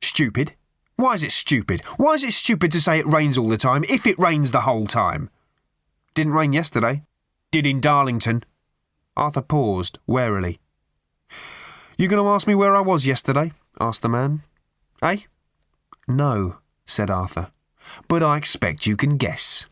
[0.00, 0.54] Stupid?
[0.96, 1.82] Why is it stupid?
[1.98, 4.62] Why is it stupid to say it rains all the time if it rains the
[4.62, 5.28] whole time?
[6.14, 7.02] Didn't rain yesterday.
[7.52, 8.44] Did in Darlington.
[9.16, 10.60] Arthur paused warily.
[11.96, 13.52] You going to ask me where I was yesterday?
[13.80, 14.42] asked the man.
[15.02, 15.18] Eh?
[16.06, 17.50] No, said Arthur.
[18.08, 19.66] But I expect you can guess.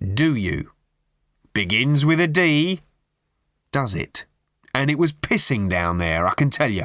[0.00, 0.70] Do you?
[1.52, 2.82] Begins with a D.
[3.72, 4.24] Does it?
[4.74, 6.84] And it was pissing down there, I can tell you.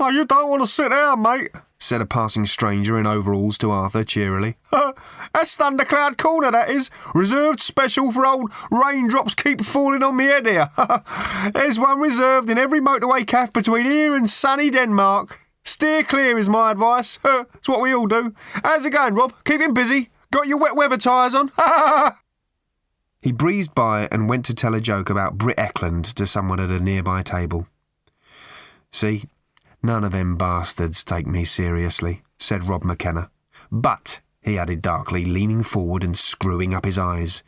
[0.00, 3.72] Oh, you don't want to sit down, mate, said a passing stranger in overalls to
[3.72, 4.56] Arthur cheerily.
[5.34, 6.88] That's Thundercloud Corner, that is.
[7.14, 10.70] Reserved special for old raindrops keep falling on me head here.
[11.52, 15.40] There's one reserved in every motorway cafe between here and sunny Denmark.
[15.64, 17.18] Steer clear is my advice.
[17.54, 18.32] It's what we all do.
[18.64, 19.34] How's it going, Rob?
[19.44, 20.10] Keeping busy?
[20.30, 21.50] Got your wet weather tyres on?
[23.20, 26.70] he breezed by and went to tell a joke about Britt Ekland to someone at
[26.70, 27.66] a nearby table.
[28.92, 29.24] See,
[29.82, 33.30] none of them bastards take me seriously, said Rob McKenna.
[33.70, 37.42] But, he added darkly, leaning forward and screwing up his eyes,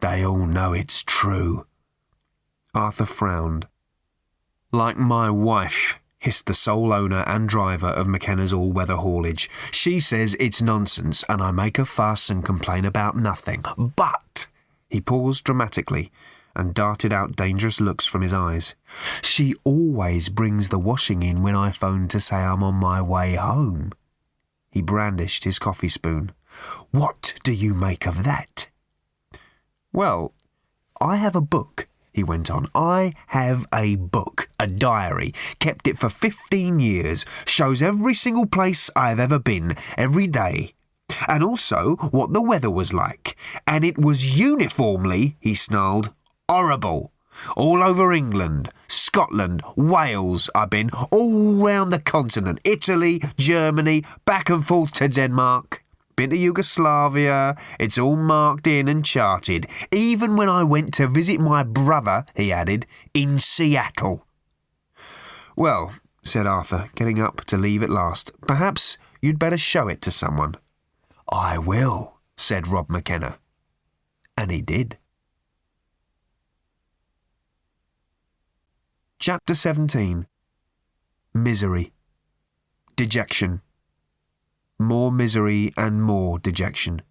[0.00, 1.66] they all know it's true.
[2.74, 3.68] Arthur frowned.
[4.72, 9.50] Like my wife, hissed the sole owner and driver of McKenna's all weather haulage.
[9.70, 13.64] She says it's nonsense, and I make a fuss and complain about nothing.
[13.76, 14.46] But
[14.88, 16.10] he paused dramatically
[16.54, 18.74] and darted out dangerous looks from his eyes.
[19.22, 23.34] She always brings the washing in when I phone to say I'm on my way
[23.34, 23.92] home.
[24.70, 26.32] He brandished his coffee spoon.
[26.90, 28.68] What do you make of that?
[29.92, 30.34] Well,
[31.00, 32.68] I have a book he went on.
[32.74, 38.90] I have a book, a diary, kept it for 15 years, shows every single place
[38.94, 40.74] I've ever been, every day.
[41.26, 43.36] And also what the weather was like.
[43.66, 46.12] And it was uniformly, he snarled,
[46.48, 47.12] horrible.
[47.56, 54.66] All over England, Scotland, Wales, I've been, all round the continent, Italy, Germany, back and
[54.66, 55.82] forth to Denmark
[56.16, 57.56] been to Yugoslavia.
[57.80, 59.66] It's all marked in and charted.
[59.90, 64.26] Even when I went to visit my brother, he added, in Seattle.
[65.56, 70.10] Well, said Arthur, getting up to leave at last, perhaps you'd better show it to
[70.10, 70.54] someone.
[71.30, 73.38] I will, said Rob McKenna.
[74.36, 74.98] And he did.
[79.22, 80.26] Chapter 17
[81.32, 81.92] Misery
[82.96, 83.62] Dejection
[84.80, 87.02] more misery and more dejection.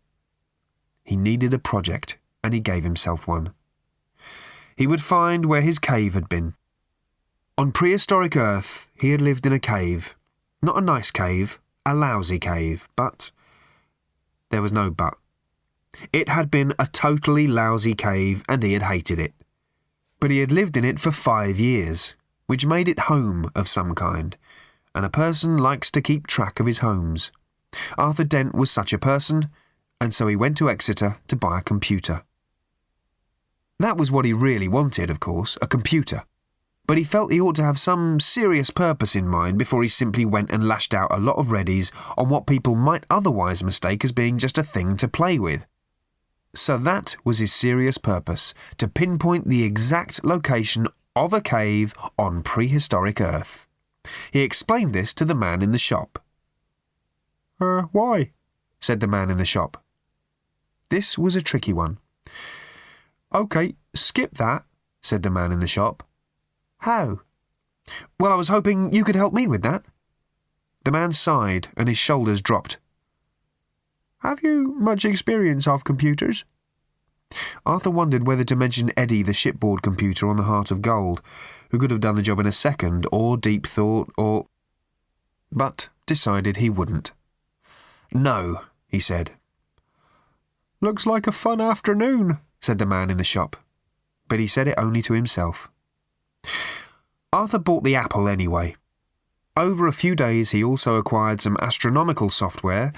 [1.05, 3.53] He needed a project, and he gave himself one.
[4.75, 6.55] He would find where his cave had been.
[7.57, 10.13] On prehistoric Earth, he had lived in a cave.
[10.61, 13.31] Not a nice cave, a lousy cave, but.
[14.49, 15.13] There was no but.
[16.11, 19.33] It had been a totally lousy cave, and he had hated it.
[20.21, 22.15] But he had lived in it for five years,
[22.45, 24.37] which made it home of some kind,
[24.95, 27.31] and a person likes to keep track of his homes.
[27.97, 29.49] Arthur Dent was such a person,
[29.99, 32.23] and so he went to Exeter to buy a computer.
[33.79, 36.23] That was what he really wanted, of course, a computer.
[36.85, 40.25] But he felt he ought to have some serious purpose in mind before he simply
[40.25, 44.11] went and lashed out a lot of readies on what people might otherwise mistake as
[44.11, 45.65] being just a thing to play with.
[46.53, 52.43] So that was his serious purpose to pinpoint the exact location of a cave on
[52.43, 53.67] prehistoric Earth.
[54.31, 56.19] He explained this to the man in the shop.
[57.59, 58.31] Uh, why?
[58.79, 59.83] said the man in the shop.
[60.89, 61.99] This was a tricky one.
[63.31, 64.65] OK, skip that,
[65.01, 66.03] said the man in the shop.
[66.79, 67.21] How?
[68.19, 69.85] Well, I was hoping you could help me with that.
[70.83, 72.77] The man sighed and his shoulders dropped.
[74.21, 76.45] Have you much experience of computers?
[77.65, 81.21] Arthur wondered whether to mention Eddie, the shipboard computer on the Heart of Gold,
[81.71, 84.45] who could have done the job in a second, or Deep Thought, or.
[85.51, 87.11] But decided he wouldn't.
[88.13, 89.31] No, he said.
[90.81, 93.55] Looks like a fun afternoon, said the man in the shop.
[94.27, 95.71] But he said it only to himself.
[97.33, 98.75] Arthur bought the apple anyway.
[99.57, 102.93] Over a few days, he also acquired some astronomical software,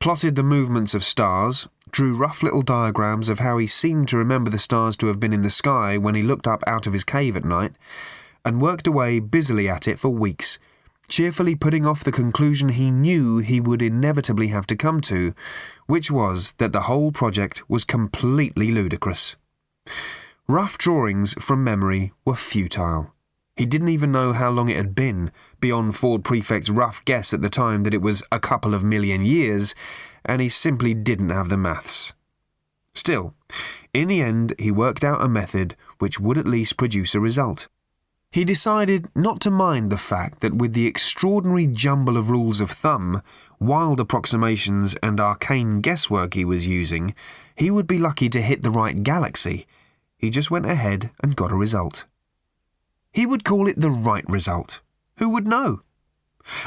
[0.00, 4.50] plotted the movements of stars, drew rough little diagrams of how he seemed to remember
[4.50, 7.04] the stars to have been in the sky when he looked up out of his
[7.04, 7.72] cave at night,
[8.44, 10.58] and worked away busily at it for weeks
[11.10, 15.34] cheerfully putting off the conclusion he knew he would inevitably have to come to,
[15.86, 19.36] which was that the whole project was completely ludicrous.
[20.48, 23.12] Rough drawings from memory were futile.
[23.60, 25.30] He didn't even know how long it had been,
[25.60, 29.22] beyond Ford Prefect's rough guess at the time that it was a couple of million
[29.22, 29.74] years,
[30.24, 32.14] and he simply didn't have the maths.
[32.94, 33.34] Still,
[33.92, 37.68] in the end, he worked out a method which would at least produce a result.
[38.32, 42.70] He decided not to mind the fact that with the extraordinary jumble of rules of
[42.70, 43.20] thumb,
[43.58, 47.14] wild approximations, and arcane guesswork he was using,
[47.54, 49.66] he would be lucky to hit the right galaxy.
[50.16, 52.06] He just went ahead and got a result.
[53.12, 54.80] He would call it the right result.
[55.18, 55.82] Who would know?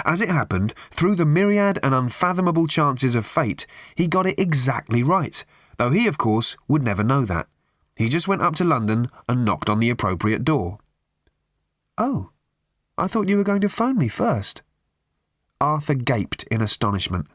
[0.06, 3.66] As it happened, through the myriad and unfathomable chances of fate,
[3.96, 5.44] he got it exactly right,
[5.78, 7.48] though he, of course, would never know that.
[7.96, 10.80] He just went up to London and knocked on the appropriate door.
[11.98, 12.32] Oh,
[12.98, 14.62] I thought you were going to phone me first.
[15.60, 17.28] Arthur gaped in astonishment.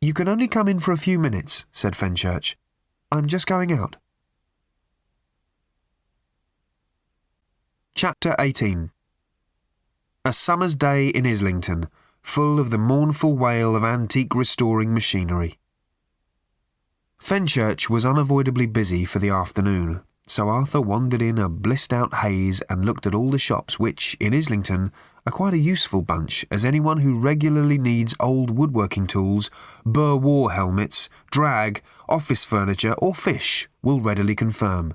[0.00, 2.54] You can only come in for a few minutes, said Fenchurch.
[3.10, 3.96] I'm just going out.
[7.98, 8.90] Chapter 18
[10.26, 11.88] A summer's day in Islington,
[12.20, 15.54] full of the mournful wail of antique restoring machinery.
[17.18, 22.60] Fenchurch was unavoidably busy for the afternoon, so Arthur wandered in a blissed out haze
[22.68, 24.92] and looked at all the shops which, in Islington,
[25.24, 29.48] are quite a useful bunch, as anyone who regularly needs old woodworking tools,
[29.86, 31.80] Boer War helmets, drag,
[32.10, 34.92] office furniture, or fish will readily confirm.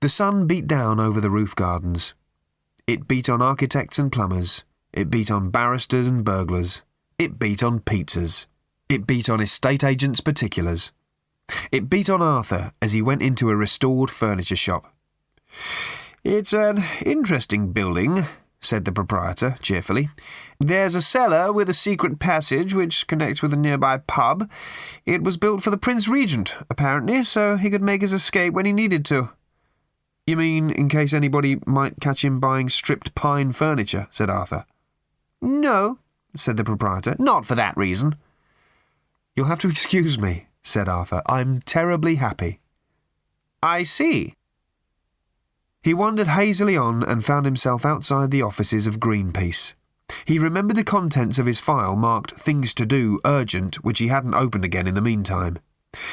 [0.00, 2.14] The sun beat down over the roof gardens.
[2.86, 4.64] It beat on architects and plumbers.
[4.94, 6.80] It beat on barristers and burglars.
[7.18, 8.46] It beat on pizzas.
[8.88, 10.90] It beat on estate agents' particulars.
[11.70, 14.94] It beat on Arthur as he went into a restored furniture shop.
[16.24, 18.24] It's an interesting building,
[18.60, 20.08] said the proprietor cheerfully.
[20.58, 24.50] There's a cellar with a secret passage which connects with a nearby pub.
[25.04, 28.64] It was built for the Prince Regent, apparently, so he could make his escape when
[28.64, 29.30] he needed to.
[30.30, 34.06] You mean in case anybody might catch him buying stripped pine furniture?
[34.12, 34.64] said Arthur.
[35.42, 35.98] No,
[36.36, 38.14] said the proprietor, not for that reason.
[39.34, 41.20] You'll have to excuse me, said Arthur.
[41.26, 42.60] I'm terribly happy.
[43.60, 44.36] I see.
[45.82, 49.74] He wandered hazily on and found himself outside the offices of Greenpeace.
[50.26, 54.34] He remembered the contents of his file marked Things to Do Urgent, which he hadn't
[54.34, 55.58] opened again in the meantime.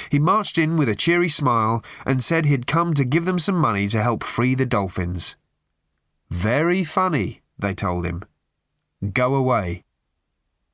[0.09, 3.55] He marched in with a cheery smile and said he'd come to give them some
[3.55, 5.36] money to help free the dolphins.
[6.30, 8.23] Very funny, they told him.
[9.13, 9.84] Go away.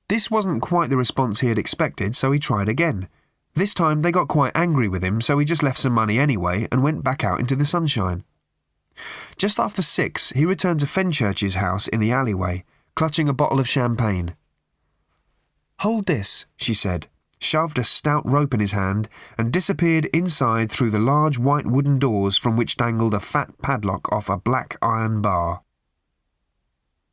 [0.07, 3.07] This wasn't quite the response he had expected, so he tried again.
[3.55, 6.67] This time they got quite angry with him, so he just left some money anyway
[6.71, 8.23] and went back out into the sunshine.
[9.37, 12.63] Just after six, he returned to Fenchurch's house in the alleyway,
[12.95, 14.35] clutching a bottle of champagne.
[15.79, 17.07] Hold this, she said,
[17.43, 21.99] shoved a stout rope in his hand, and disappeared inside through the large white wooden
[21.99, 25.61] doors from which dangled a fat padlock off a black iron bar.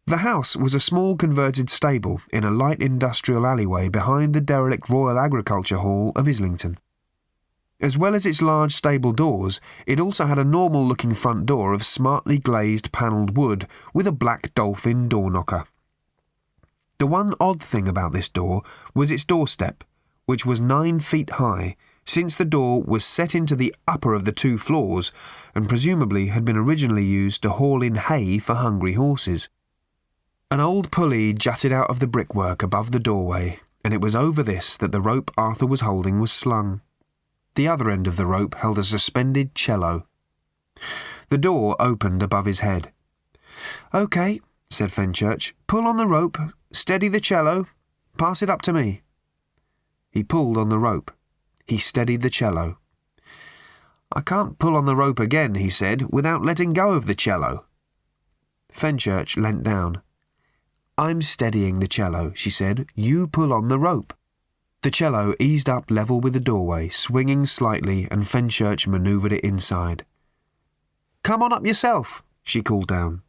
[0.07, 4.89] The house was a small converted stable in a light industrial alleyway behind the derelict
[4.89, 6.79] Royal Agriculture Hall of Islington.
[7.81, 11.73] As well as its large stable doors, it also had a normal looking front door
[11.73, 15.65] of smartly glazed panelled wood with a black dolphin door knocker.
[16.99, 18.63] The one odd thing about this door
[18.95, 19.85] was its doorstep,
[20.31, 21.75] which was nine feet high,
[22.07, 25.11] since the door was set into the upper of the two floors
[25.57, 29.49] and presumably had been originally used to haul in hay for hungry horses.
[30.49, 34.45] An old pulley jutted out of the brickwork above the doorway, and it was over
[34.45, 36.81] this that the rope Arthur was holding was slung.
[37.57, 40.07] The other end of the rope held a suspended cello.
[41.29, 42.93] The door opened above his head.
[43.93, 45.55] OK, said Fenchurch.
[45.67, 46.39] Pull on the rope,
[46.71, 47.67] steady the cello,
[48.17, 49.03] pass it up to me.
[50.11, 51.13] He pulled on the rope.
[51.67, 52.79] He steadied the cello.
[54.13, 57.67] I can't pull on the rope again, he said, without letting go of the cello.
[58.73, 60.03] Fenchurch leant down.
[60.99, 62.87] I'm steadying the cello, she said.
[62.95, 64.13] You pull on the rope.
[64.83, 70.05] The cello eased up level with the doorway, swinging slightly, and Fenchurch manoeuvred it inside.
[71.23, 73.23] Come on up yourself, she called down.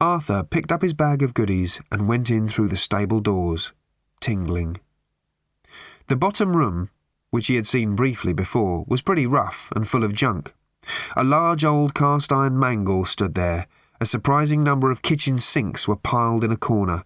[0.00, 3.72] Arthur picked up his bag of goodies and went in through the stable doors,
[4.20, 4.78] tingling.
[6.06, 6.90] The bottom room,
[7.30, 10.52] which he had seen briefly before, was pretty rough and full of junk.
[11.16, 13.66] A large old cast iron mangle stood there.
[14.00, 17.04] A surprising number of kitchen sinks were piled in a corner.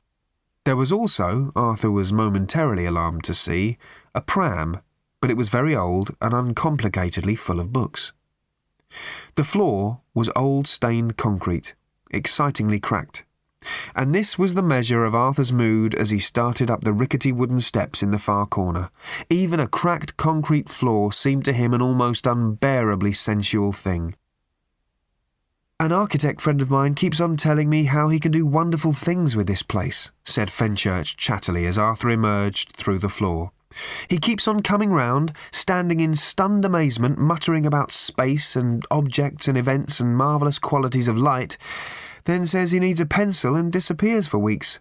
[0.64, 3.78] There was also, Arthur was momentarily alarmed to see,
[4.14, 4.80] a pram,
[5.20, 8.12] but it was very old and uncomplicatedly full of books.
[9.36, 11.74] The floor was old stained concrete,
[12.10, 13.24] excitingly cracked.
[13.94, 17.60] And this was the measure of Arthur's mood as he started up the rickety wooden
[17.60, 18.90] steps in the far corner.
[19.28, 24.14] Even a cracked concrete floor seemed to him an almost unbearably sensual thing.
[25.80, 29.36] An architect friend of mine keeps on telling me how he can do wonderful things
[29.36, 33.52] with this place, said Fenchurch chattily as Arthur emerged through the floor.
[34.08, 39.56] He keeps on coming round, standing in stunned amazement, muttering about space and objects and
[39.56, 41.56] events and marvellous qualities of light,
[42.28, 44.80] then says he needs a pencil and disappears for weeks.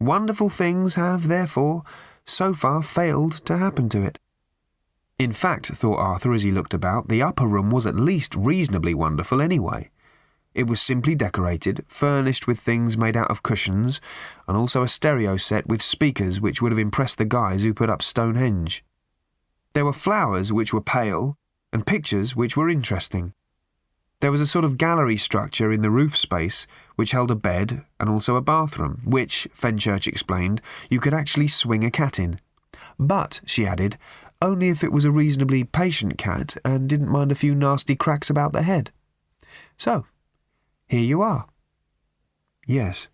[0.00, 1.82] Wonderful things have, therefore,
[2.24, 4.18] so far failed to happen to it.
[5.18, 8.94] In fact, thought Arthur as he looked about, the upper room was at least reasonably
[8.94, 9.90] wonderful anyway.
[10.54, 14.00] It was simply decorated, furnished with things made out of cushions,
[14.46, 17.90] and also a stereo set with speakers which would have impressed the guys who put
[17.90, 18.82] up Stonehenge.
[19.74, 21.36] There were flowers which were pale,
[21.70, 23.34] and pictures which were interesting.
[24.20, 26.66] There was a sort of gallery structure in the roof space
[26.96, 30.60] which held a bed and also a bathroom, which, Fenchurch explained,
[30.90, 32.40] you could actually swing a cat in.
[32.98, 33.96] But, she added,
[34.42, 38.28] only if it was a reasonably patient cat and didn't mind a few nasty cracks
[38.28, 38.90] about the head.
[39.76, 40.06] So,
[40.88, 41.46] here you are.
[42.66, 43.06] Yes.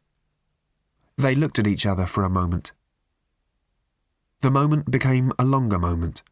[1.17, 2.73] They looked at each other for a moment.
[4.41, 6.23] The moment became a longer moment,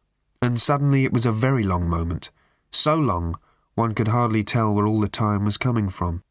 [0.41, 2.31] and suddenly it was a very long moment,
[2.71, 3.37] so long
[3.75, 6.23] one could hardly tell where all the time was coming from.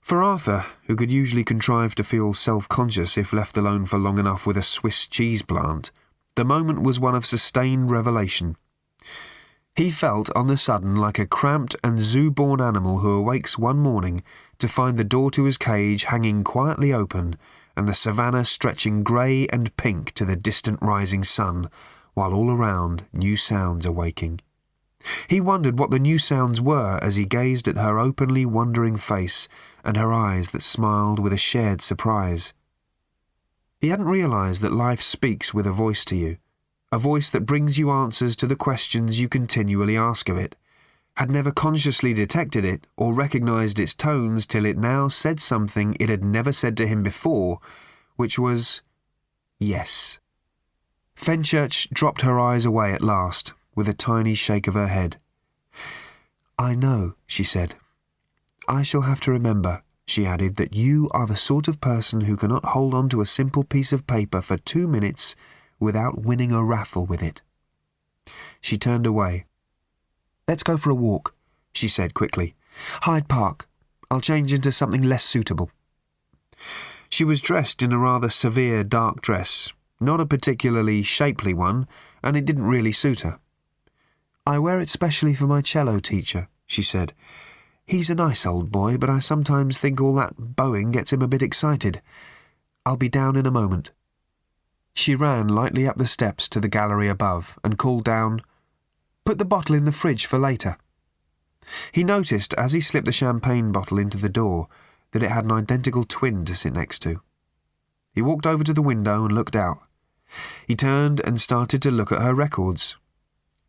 [0.00, 4.18] For Arthur, who could usually contrive to feel self conscious if left alone for long
[4.18, 5.90] enough with a Swiss cheese plant,
[6.34, 8.56] the moment was one of sustained revelation.
[9.76, 13.78] He felt on the sudden like a cramped and zoo born animal who awakes one
[13.78, 14.22] morning
[14.58, 17.36] to find the door to his cage hanging quietly open
[17.76, 21.70] and the savannah stretching grey and pink to the distant rising sun,
[22.14, 24.40] while all around new sounds are waking.
[25.28, 29.48] He wondered what the new sounds were as he gazed at her openly wondering face
[29.84, 32.52] and her eyes that smiled with a shared surprise.
[33.80, 36.38] He hadn't realised that life speaks with a voice to you
[36.90, 40.56] a voice that brings you answers to the questions you continually ask of it,
[41.16, 46.08] had never consciously detected it or recognized its tones till it now said something it
[46.08, 47.58] had never said to him before,
[48.16, 48.80] which was,
[49.58, 50.18] yes.
[51.16, 55.18] Fenchurch dropped her eyes away at last, with a tiny shake of her head.
[56.58, 57.76] I know, she said.
[58.66, 62.36] I shall have to remember, she added, that you are the sort of person who
[62.36, 65.36] cannot hold on to a simple piece of paper for two minutes
[65.78, 67.40] without winning a raffle with it.
[68.60, 69.44] She turned away.
[70.48, 71.36] Let's go for a walk,
[71.72, 72.56] she said quickly.
[73.02, 73.68] Hyde Park.
[74.10, 75.70] I'll change into something less suitable.
[77.08, 81.86] She was dressed in a rather severe dark dress, not a particularly shapely one,
[82.24, 83.38] and it didn't really suit her.
[84.48, 87.12] I wear it specially for my cello teacher, she said.
[87.84, 91.28] He's a nice old boy, but I sometimes think all that bowing gets him a
[91.28, 92.00] bit excited.
[92.86, 93.90] I'll be down in a moment.
[94.94, 98.40] She ran lightly up the steps to the gallery above and called down,
[99.26, 100.78] Put the bottle in the fridge for later.
[101.92, 104.68] He noticed as he slipped the champagne bottle into the door
[105.12, 107.20] that it had an identical twin to sit next to.
[108.14, 109.80] He walked over to the window and looked out.
[110.66, 112.96] He turned and started to look at her records.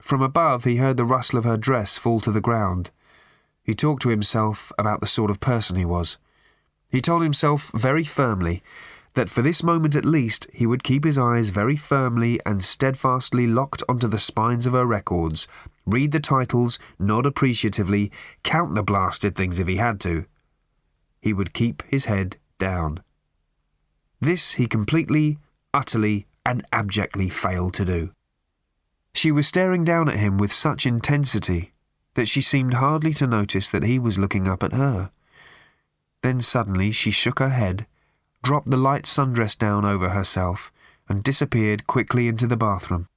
[0.02, 2.92] From above, he heard the rustle of her dress fall to the ground.
[3.64, 6.18] He talked to himself about the sort of person he was.
[6.90, 8.64] He told himself very firmly
[9.14, 13.46] that for this moment at least he would keep his eyes very firmly and steadfastly
[13.46, 15.48] locked onto the spines of her records,
[15.86, 18.12] read the titles, nod appreciatively,
[18.44, 20.26] count the blasted things if he had to.
[21.22, 23.04] He would keep his head down.
[24.22, 25.38] This he completely,
[25.74, 28.12] utterly, and abjectly failed to do.
[29.14, 31.74] She was staring down at him with such intensity
[32.14, 35.12] that she seemed hardly to notice that he was looking up at her.
[36.22, 37.86] Then suddenly she shook her head
[38.44, 40.72] dropped the light sundress down over herself,
[41.08, 43.08] and disappeared quickly into the bathroom.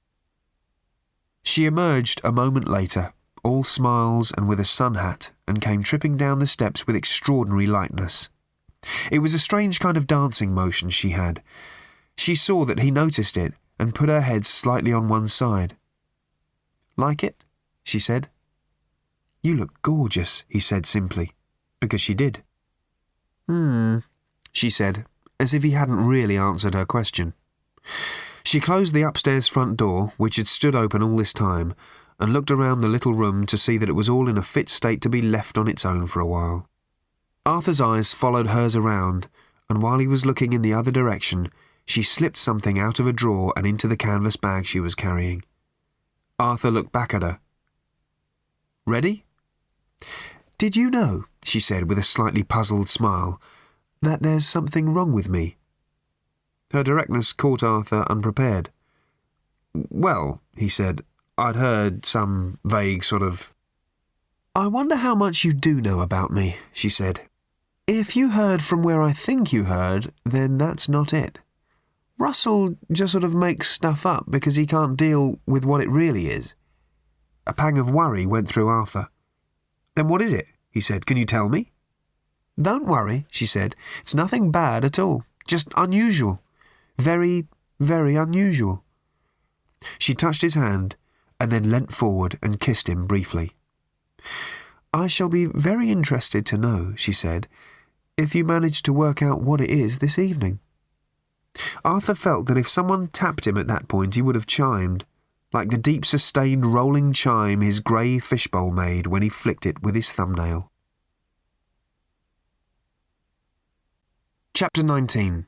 [1.43, 3.13] She emerged a moment later,
[3.43, 7.67] all smiles and with a sun hat, and came tripping down the steps with extraordinary
[7.67, 8.29] lightness.
[9.11, 11.41] It was a strange kind of dancing motion she had.
[12.17, 15.75] She saw that he noticed it and put her head slightly on one side.
[16.97, 17.43] Like it?
[17.83, 18.29] she said.
[19.41, 21.31] You look gorgeous, he said simply,
[21.79, 22.43] because she did.
[23.47, 23.99] Hmm,
[24.51, 25.05] she said,
[25.39, 27.33] as if he hadn't really answered her question.
[28.43, 31.73] She closed the upstairs front door, which had stood open all this time,
[32.19, 34.69] and looked around the little room to see that it was all in a fit
[34.69, 36.69] state to be left on its own for a while.
[37.45, 39.27] Arthur's eyes followed hers around,
[39.69, 41.51] and while he was looking in the other direction,
[41.85, 45.43] she slipped something out of a drawer and into the canvas bag she was carrying.
[46.43, 47.39] Arthur looked back at her.
[48.85, 49.23] Ready?
[50.57, 53.41] Did you know, she said with a slightly puzzled smile,
[54.01, 55.55] that there's something wrong with me.
[56.73, 58.71] Her directness caught Arthur unprepared.
[59.73, 61.05] Well, he said,
[61.37, 63.53] I'd heard some vague sort of.
[64.53, 67.21] I wonder how much you do know about me, she said.
[67.87, 71.39] If you heard from where I think you heard, then that's not it.
[72.23, 76.27] Russell just sort of makes stuff up because he can't deal with what it really
[76.27, 76.53] is.
[77.45, 79.09] A pang of worry went through Arthur.
[79.95, 80.47] Then what is it?
[80.71, 81.05] he said.
[81.05, 81.73] Can you tell me?
[82.57, 83.75] Don't worry, she said.
[83.99, 85.25] It's nothing bad at all.
[85.47, 86.41] Just unusual.
[86.97, 87.47] Very,
[87.81, 88.85] very unusual.
[89.99, 90.95] She touched his hand
[91.41, 93.51] and then leant forward and kissed him briefly.
[94.93, 97.49] I shall be very interested to know, she said,
[98.15, 100.61] if you manage to work out what it is this evening.
[101.85, 105.05] Arthur felt that if someone tapped him at that point, he would have chimed,
[105.51, 109.95] like the deep sustained rolling chime his grey fishbowl made when he flicked it with
[109.95, 110.71] his thumbnail.
[114.53, 115.47] Chapter 19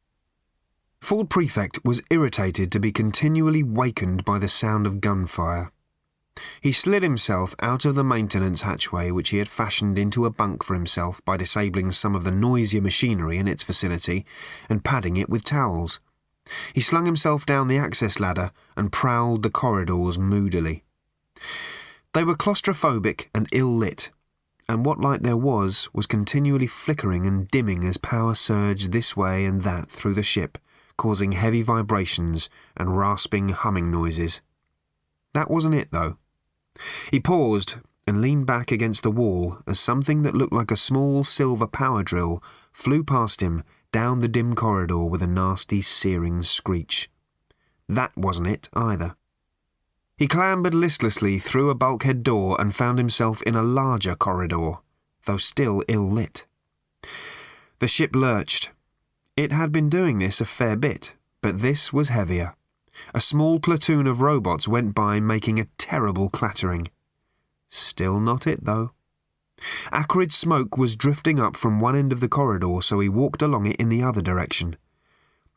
[0.99, 5.71] Ford Prefect was irritated to be continually wakened by the sound of gunfire.
[6.61, 10.63] He slid himself out of the maintenance hatchway which he had fashioned into a bunk
[10.63, 14.25] for himself by disabling some of the noisier machinery in its vicinity
[14.67, 15.99] and padding it with towels.
[16.73, 20.83] He slung himself down the access ladder and prowled the corridors moodily.
[22.13, 24.09] They were claustrophobic and ill lit,
[24.67, 29.45] and what light there was was continually flickering and dimming as power surged this way
[29.45, 30.57] and that through the ship,
[30.97, 34.41] causing heavy vibrations and rasping humming noises.
[35.33, 36.17] That wasn't it, though.
[37.11, 37.75] He paused
[38.07, 42.03] and leaned back against the wall as something that looked like a small silver power
[42.03, 47.09] drill flew past him down the dim corridor with a nasty, searing screech.
[47.87, 49.15] That wasn't it either.
[50.17, 54.75] He clambered listlessly through a bulkhead door and found himself in a larger corridor,
[55.25, 56.45] though still ill lit.
[57.79, 58.71] The ship lurched.
[59.35, 62.55] It had been doing this a fair bit, but this was heavier.
[63.13, 66.87] A small platoon of robots went by making a terrible clattering.
[67.69, 68.91] Still not it, though.
[69.91, 73.65] Acrid smoke was drifting up from one end of the corridor, so he walked along
[73.65, 74.77] it in the other direction.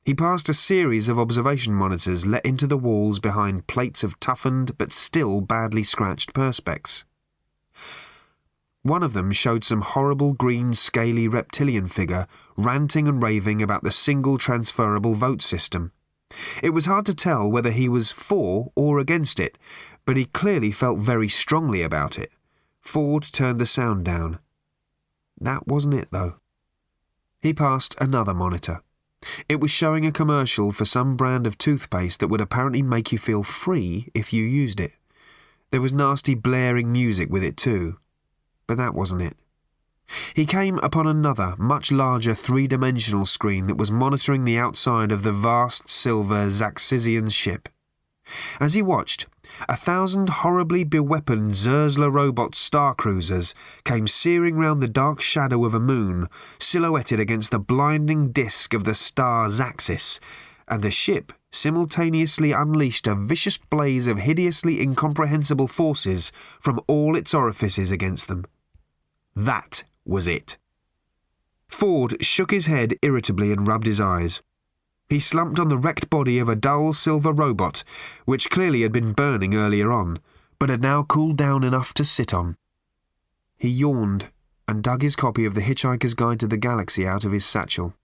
[0.05, 4.78] He passed a series of observation monitors let into the walls behind plates of toughened
[4.78, 7.05] but still badly scratched perspex.
[8.82, 12.26] One of them showed some horrible green scaly reptilian figure
[12.57, 15.93] ranting and raving about the single transferable vote system.
[16.62, 19.57] It was hard to tell whether he was for or against it,
[20.05, 22.31] but he clearly felt very strongly about it.
[22.81, 24.39] Ford turned the sound down.
[25.41, 26.37] That wasn't it, though.
[27.41, 28.83] He passed another monitor.
[29.49, 33.18] It was showing a commercial for some brand of toothpaste that would apparently make you
[33.18, 34.93] feel free if you used it.
[35.70, 37.99] There was nasty blaring music with it, too.
[38.66, 39.37] But that wasn't it.
[40.34, 45.22] He came upon another, much larger three dimensional screen that was monitoring the outside of
[45.22, 47.68] the vast silver Xaxisian ship.
[48.61, 49.26] As he watched,
[49.68, 53.54] a thousand horribly beweaponed Zirzla robot star cruisers
[53.84, 56.28] came searing round the dark shadow of a moon,
[56.59, 60.20] silhouetted against the blinding disk of the star Xaxis,
[60.66, 66.30] and the ship simultaneously unleashed a vicious blaze of hideously incomprehensible forces
[66.61, 68.44] from all its orifices against them.
[69.34, 70.59] That was it.
[71.68, 74.42] Ford shook his head irritably and rubbed his eyes.
[75.09, 77.84] He slumped on the wrecked body of a dull silver robot,
[78.24, 80.18] which clearly had been burning earlier on,
[80.59, 82.56] but had now cooled down enough to sit on.
[83.56, 84.30] He yawned
[84.66, 87.94] and dug his copy of The Hitchhiker's Guide to the Galaxy out of his satchel.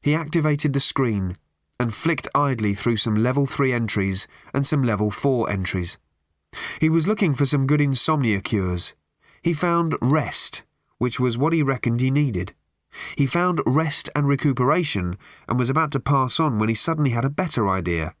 [0.00, 1.36] He activated the screen
[1.80, 5.98] and flicked idly through some level 3 entries and some level 4 entries.
[6.80, 8.94] He was looking for some good insomnia cures.
[9.42, 10.62] He found rest,
[10.98, 12.54] which was what he reckoned he needed.
[13.16, 15.16] He found rest and recuperation
[15.48, 18.14] and was about to pass on when he suddenly had a better idea.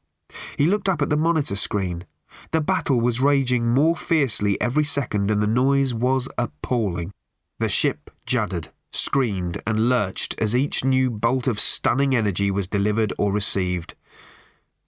[0.56, 2.04] He looked up at the monitor screen.
[2.50, 7.12] The battle was raging more fiercely every second and the noise was appalling.
[7.58, 13.12] The ship juddered, screamed, and lurched as each new bolt of stunning energy was delivered
[13.18, 13.94] or received.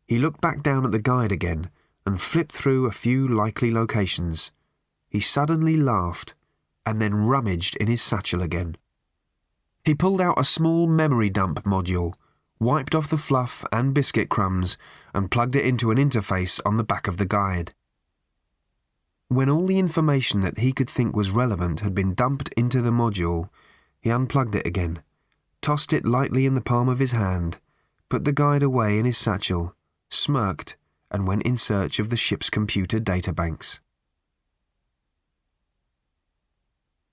[0.07, 1.71] He looked back down at the guide again
[2.07, 4.51] and flipped through a few likely locations.
[5.09, 6.35] He suddenly laughed
[6.85, 8.77] and then rummaged in his satchel again.
[9.85, 12.15] He pulled out a small memory dump module,
[12.59, 14.77] wiped off the fluff and biscuit crumbs,
[15.15, 17.73] and plugged it into an interface on the back of the guide.
[19.29, 22.91] When all the information that he could think was relevant had been dumped into the
[22.91, 23.49] module,
[24.01, 25.03] he unplugged it again,
[25.63, 27.59] tossed it lightly in the palm of his hand,
[28.09, 29.75] put the guide away in his satchel,
[30.09, 30.77] smirked,
[31.11, 33.79] and went in search of the ship's computer databanks.